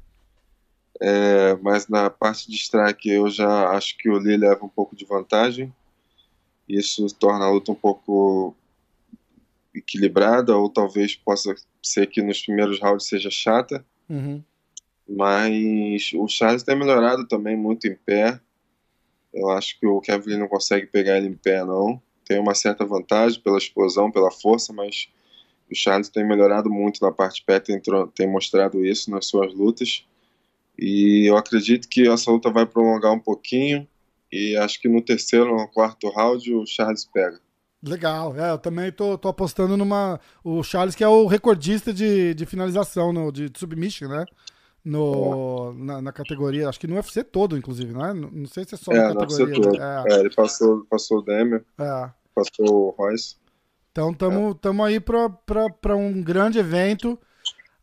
É, 0.99 1.55
mas 1.57 1.87
na 1.87 2.09
parte 2.09 2.49
de 2.49 2.55
strike 2.55 3.09
eu 3.09 3.29
já 3.29 3.69
acho 3.69 3.95
que 3.95 4.09
o 4.09 4.17
Lee 4.17 4.37
leva 4.37 4.65
um 4.65 4.69
pouco 4.69 4.95
de 4.95 5.05
vantagem. 5.05 5.71
Isso 6.67 7.05
torna 7.15 7.45
a 7.45 7.49
luta 7.49 7.71
um 7.71 7.75
pouco 7.75 8.55
equilibrada, 9.73 10.55
ou 10.55 10.69
talvez 10.69 11.15
possa 11.15 11.53
ser 11.81 12.07
que 12.07 12.21
nos 12.21 12.41
primeiros 12.41 12.79
rounds 12.79 13.07
seja 13.07 13.29
chata. 13.29 13.85
Uhum. 14.09 14.43
Mas 15.07 16.11
o 16.13 16.27
Charles 16.27 16.63
tem 16.63 16.75
melhorado 16.75 17.27
também 17.27 17.55
muito 17.55 17.87
em 17.87 17.95
pé. 17.95 18.39
Eu 19.33 19.49
acho 19.49 19.79
que 19.79 19.85
o 19.85 20.01
Kevin 20.01 20.37
não 20.37 20.47
consegue 20.47 20.87
pegar 20.87 21.17
ele 21.17 21.27
em 21.27 21.35
pé, 21.35 21.63
não. 21.63 22.01
Tem 22.23 22.39
uma 22.39 22.55
certa 22.55 22.85
vantagem 22.85 23.39
pela 23.41 23.57
explosão, 23.57 24.09
pela 24.09 24.31
força, 24.31 24.73
mas 24.73 25.09
o 25.69 25.75
Charles 25.75 26.09
tem 26.09 26.25
melhorado 26.25 26.69
muito 26.69 27.01
na 27.01 27.11
parte 27.11 27.39
de 27.39 27.43
pé, 27.45 27.59
tem, 27.59 27.79
tem 28.15 28.27
mostrado 28.27 28.83
isso 28.83 29.11
nas 29.11 29.27
suas 29.27 29.53
lutas. 29.53 30.05
E 30.77 31.29
eu 31.29 31.37
acredito 31.37 31.87
que 31.87 32.07
essa 32.07 32.31
luta 32.31 32.49
vai 32.49 32.65
prolongar 32.65 33.13
um 33.13 33.19
pouquinho. 33.19 33.87
E 34.31 34.55
acho 34.57 34.81
que 34.81 34.89
no 34.89 35.01
terceiro 35.01 35.55
ou 35.55 35.67
quarto 35.67 36.09
round 36.09 36.53
o 36.53 36.65
Charles 36.65 37.05
pega. 37.05 37.39
Legal, 37.87 38.35
é, 38.35 38.51
eu 38.51 38.57
também 38.57 38.91
tô, 38.91 39.17
tô 39.17 39.27
apostando 39.27 39.77
numa. 39.77 40.19
O 40.43 40.63
Charles, 40.63 40.95
que 40.95 41.03
é 41.03 41.07
o 41.07 41.27
recordista 41.27 41.93
de, 41.93 42.33
de 42.33 42.45
finalização 42.45 43.13
no, 43.13 43.31
de, 43.31 43.49
de 43.49 43.59
submission, 43.59 44.07
né? 44.07 44.25
No, 44.83 45.73
na, 45.73 46.01
na, 46.01 46.11
categoria, 46.11 46.69
acho 46.69 46.79
que 46.79 46.87
no 46.87 46.95
UFC 46.95 47.23
todo, 47.23 47.57
inclusive, 47.57 47.91
né? 47.93 48.13
Não, 48.13 48.29
não 48.29 48.47
sei 48.47 48.65
se 48.65 48.75
é 48.75 48.77
só 48.77 48.91
é, 48.91 49.13
na 49.13 49.15
categoria. 49.15 49.71
Né? 49.71 50.03
É. 50.07 50.13
é. 50.13 50.19
ele 50.19 50.33
passou, 50.33 50.85
passou 50.89 51.19
o 51.19 51.21
Demer, 51.21 51.63
é. 51.79 52.09
passou 52.33 52.65
o 52.71 52.89
Royce. 52.91 53.35
Então 53.91 54.11
estamos 54.11 54.55
tamo 54.59 54.83
aí 54.83 54.99
para 54.99 55.95
um 55.95 56.21
grande 56.21 56.59
evento. 56.59 57.19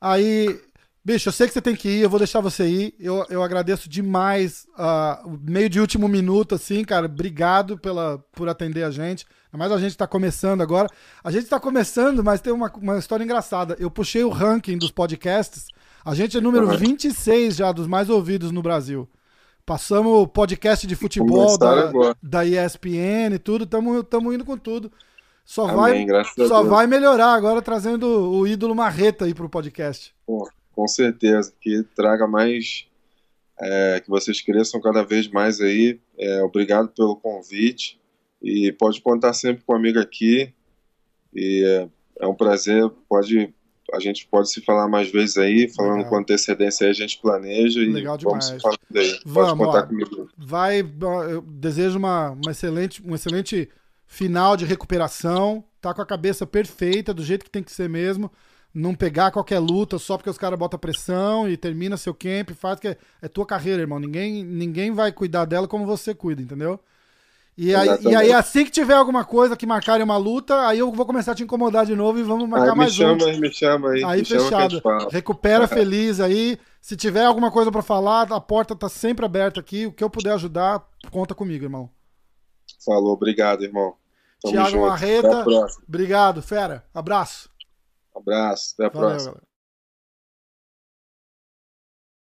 Aí, 0.00 0.60
bicho, 1.04 1.28
eu 1.28 1.32
sei 1.32 1.46
que 1.46 1.52
você 1.52 1.60
tem 1.60 1.74
que 1.74 1.88
ir, 1.88 2.00
eu 2.02 2.10
vou 2.10 2.18
deixar 2.18 2.40
você 2.40 2.68
ir. 2.68 2.94
Eu, 2.98 3.24
eu 3.28 3.42
agradeço 3.42 3.88
demais 3.88 4.66
uh, 4.78 5.38
meio 5.42 5.68
de 5.68 5.80
último 5.80 6.08
minuto, 6.08 6.54
assim, 6.54 6.84
cara. 6.84 7.06
Obrigado 7.06 7.78
pela, 7.78 8.18
por 8.32 8.48
atender 8.48 8.84
a 8.84 8.90
gente. 8.90 9.26
Mas 9.50 9.70
a 9.70 9.78
gente 9.78 9.90
está 9.90 10.06
começando 10.06 10.62
agora. 10.62 10.88
A 11.22 11.30
gente 11.30 11.44
está 11.44 11.60
começando, 11.60 12.24
mas 12.24 12.40
tem 12.40 12.52
uma, 12.52 12.72
uma 12.80 12.98
história 12.98 13.22
engraçada. 13.22 13.76
Eu 13.78 13.90
puxei 13.90 14.24
o 14.24 14.30
ranking 14.30 14.78
dos 14.78 14.90
podcasts. 14.90 15.66
A 16.04 16.14
gente 16.14 16.38
é 16.38 16.40
número 16.40 16.68
uhum. 16.68 16.76
26 16.76 17.56
já 17.56 17.70
dos 17.70 17.86
mais 17.86 18.08
ouvidos 18.08 18.50
no 18.50 18.62
Brasil. 18.62 19.08
Passamos 19.64 20.12
o 20.12 20.26
podcast 20.26 20.86
de 20.86 20.96
futebol 20.96 21.56
da, 21.56 21.92
da 22.20 22.44
ESPN 22.44 23.34
e 23.34 23.38
tudo, 23.38 23.62
estamos 23.62 24.34
indo 24.34 24.44
com 24.44 24.58
tudo. 24.58 24.90
Só, 25.44 25.68
Amém, 25.68 26.06
vai, 26.06 26.24
só 26.48 26.64
vai 26.64 26.86
melhorar 26.86 27.32
agora 27.34 27.62
trazendo 27.62 28.06
o 28.06 28.46
ídolo 28.46 28.74
Marreta 28.74 29.24
aí 29.24 29.34
pro 29.34 29.48
podcast. 29.48 30.14
Pô, 30.26 30.48
com 30.72 30.88
certeza, 30.88 31.52
que 31.60 31.82
traga 31.94 32.26
mais, 32.26 32.86
é, 33.60 34.00
que 34.00 34.08
vocês 34.08 34.40
cresçam 34.40 34.80
cada 34.80 35.02
vez 35.02 35.28
mais 35.28 35.60
aí. 35.60 36.00
É, 36.18 36.42
obrigado 36.42 36.88
pelo 36.88 37.16
convite 37.16 38.00
e 38.42 38.72
pode 38.72 39.00
contar 39.00 39.32
sempre 39.32 39.62
com 39.64 39.72
o 39.72 39.76
amigo 39.76 39.98
aqui. 39.98 40.52
E 41.34 41.64
é, 41.64 41.88
é 42.20 42.26
um 42.26 42.34
prazer, 42.34 42.88
pode 43.08 43.54
a 43.92 44.00
gente 44.00 44.26
pode 44.26 44.50
se 44.50 44.62
falar 44.62 44.88
mais 44.88 45.10
vezes 45.10 45.36
aí, 45.36 45.68
falando 45.68 45.96
Legal. 45.96 46.10
com 46.10 46.16
antecedência 46.16 46.86
aí, 46.86 46.90
a 46.90 46.94
gente 46.94 47.18
planeja 47.20 47.80
Legal 47.80 48.14
e 48.14 48.18
demais. 48.18 48.22
vamos 48.22 48.44
se 48.46 48.58
falar. 48.58 48.78
Vamos, 49.24 49.50
pode 49.50 49.58
contar 49.58 49.84
ó, 49.84 49.86
comigo. 49.86 50.30
Vai, 50.38 50.80
eu 50.80 51.42
desejo 51.42 51.98
uma, 51.98 52.30
uma 52.30 52.52
excelente, 52.52 53.02
um 53.04 53.14
excelente 53.14 53.68
final 54.06 54.56
de 54.56 54.64
recuperação, 54.64 55.62
tá 55.80 55.92
com 55.92 56.00
a 56.00 56.06
cabeça 56.06 56.46
perfeita, 56.46 57.12
do 57.12 57.22
jeito 57.22 57.44
que 57.44 57.50
tem 57.50 57.62
que 57.62 57.72
ser 57.72 57.88
mesmo, 57.88 58.30
não 58.74 58.94
pegar 58.94 59.30
qualquer 59.30 59.58
luta 59.58 59.98
só 59.98 60.16
porque 60.16 60.30
os 60.30 60.38
caras 60.38 60.58
botam 60.58 60.78
pressão 60.78 61.48
e 61.48 61.56
termina 61.56 61.96
seu 61.96 62.14
camp, 62.14 62.50
faz 62.50 62.80
que 62.80 62.88
é, 62.88 62.96
é 63.20 63.28
tua 63.28 63.44
carreira, 63.44 63.82
irmão. 63.82 63.98
Ninguém, 63.98 64.44
ninguém 64.44 64.92
vai 64.92 65.12
cuidar 65.12 65.44
dela 65.44 65.68
como 65.68 65.86
você 65.86 66.14
cuida, 66.14 66.40
entendeu? 66.40 66.80
E 67.56 67.74
aí, 67.74 67.88
e 68.00 68.16
aí, 68.16 68.32
assim 68.32 68.64
que 68.64 68.70
tiver 68.70 68.94
alguma 68.94 69.26
coisa 69.26 69.54
que 69.54 69.66
marcarem 69.66 70.02
uma 70.02 70.16
luta, 70.16 70.66
aí 70.66 70.78
eu 70.78 70.90
vou 70.90 71.04
começar 71.04 71.32
a 71.32 71.34
te 71.34 71.42
incomodar 71.42 71.84
de 71.84 71.94
novo 71.94 72.18
e 72.18 72.22
vamos 72.22 72.48
marcar 72.48 72.72
aí, 72.72 72.78
mais 72.78 72.94
chama, 72.94 73.26
um. 73.26 73.38
Me 73.38 73.52
chama 73.52 73.90
aí, 73.90 74.02
aí. 74.02 74.24
fechado. 74.24 74.80
Recupera 75.10 75.68
feliz 75.68 76.18
aí. 76.18 76.58
Se 76.80 76.96
tiver 76.96 77.26
alguma 77.26 77.50
coisa 77.50 77.70
para 77.70 77.82
falar, 77.82 78.32
a 78.32 78.40
porta 78.40 78.74
tá 78.74 78.88
sempre 78.88 79.26
aberta 79.26 79.60
aqui. 79.60 79.86
O 79.86 79.92
que 79.92 80.02
eu 80.02 80.08
puder 80.08 80.32
ajudar, 80.32 80.82
conta 81.10 81.34
comigo, 81.34 81.64
irmão. 81.64 81.90
Falou, 82.84 83.12
obrigado, 83.12 83.62
irmão. 83.62 83.94
Tamo 84.42 84.54
Tiago 84.54 84.86
Marreta, 84.86 85.44
obrigado, 85.86 86.42
fera. 86.42 86.84
Abraço. 86.92 87.51
Abraço, 88.14 88.74
até 88.74 88.86
a 88.86 88.90
Valeu, 88.90 89.00
próxima. 89.00 89.34
Galera. 89.34 89.51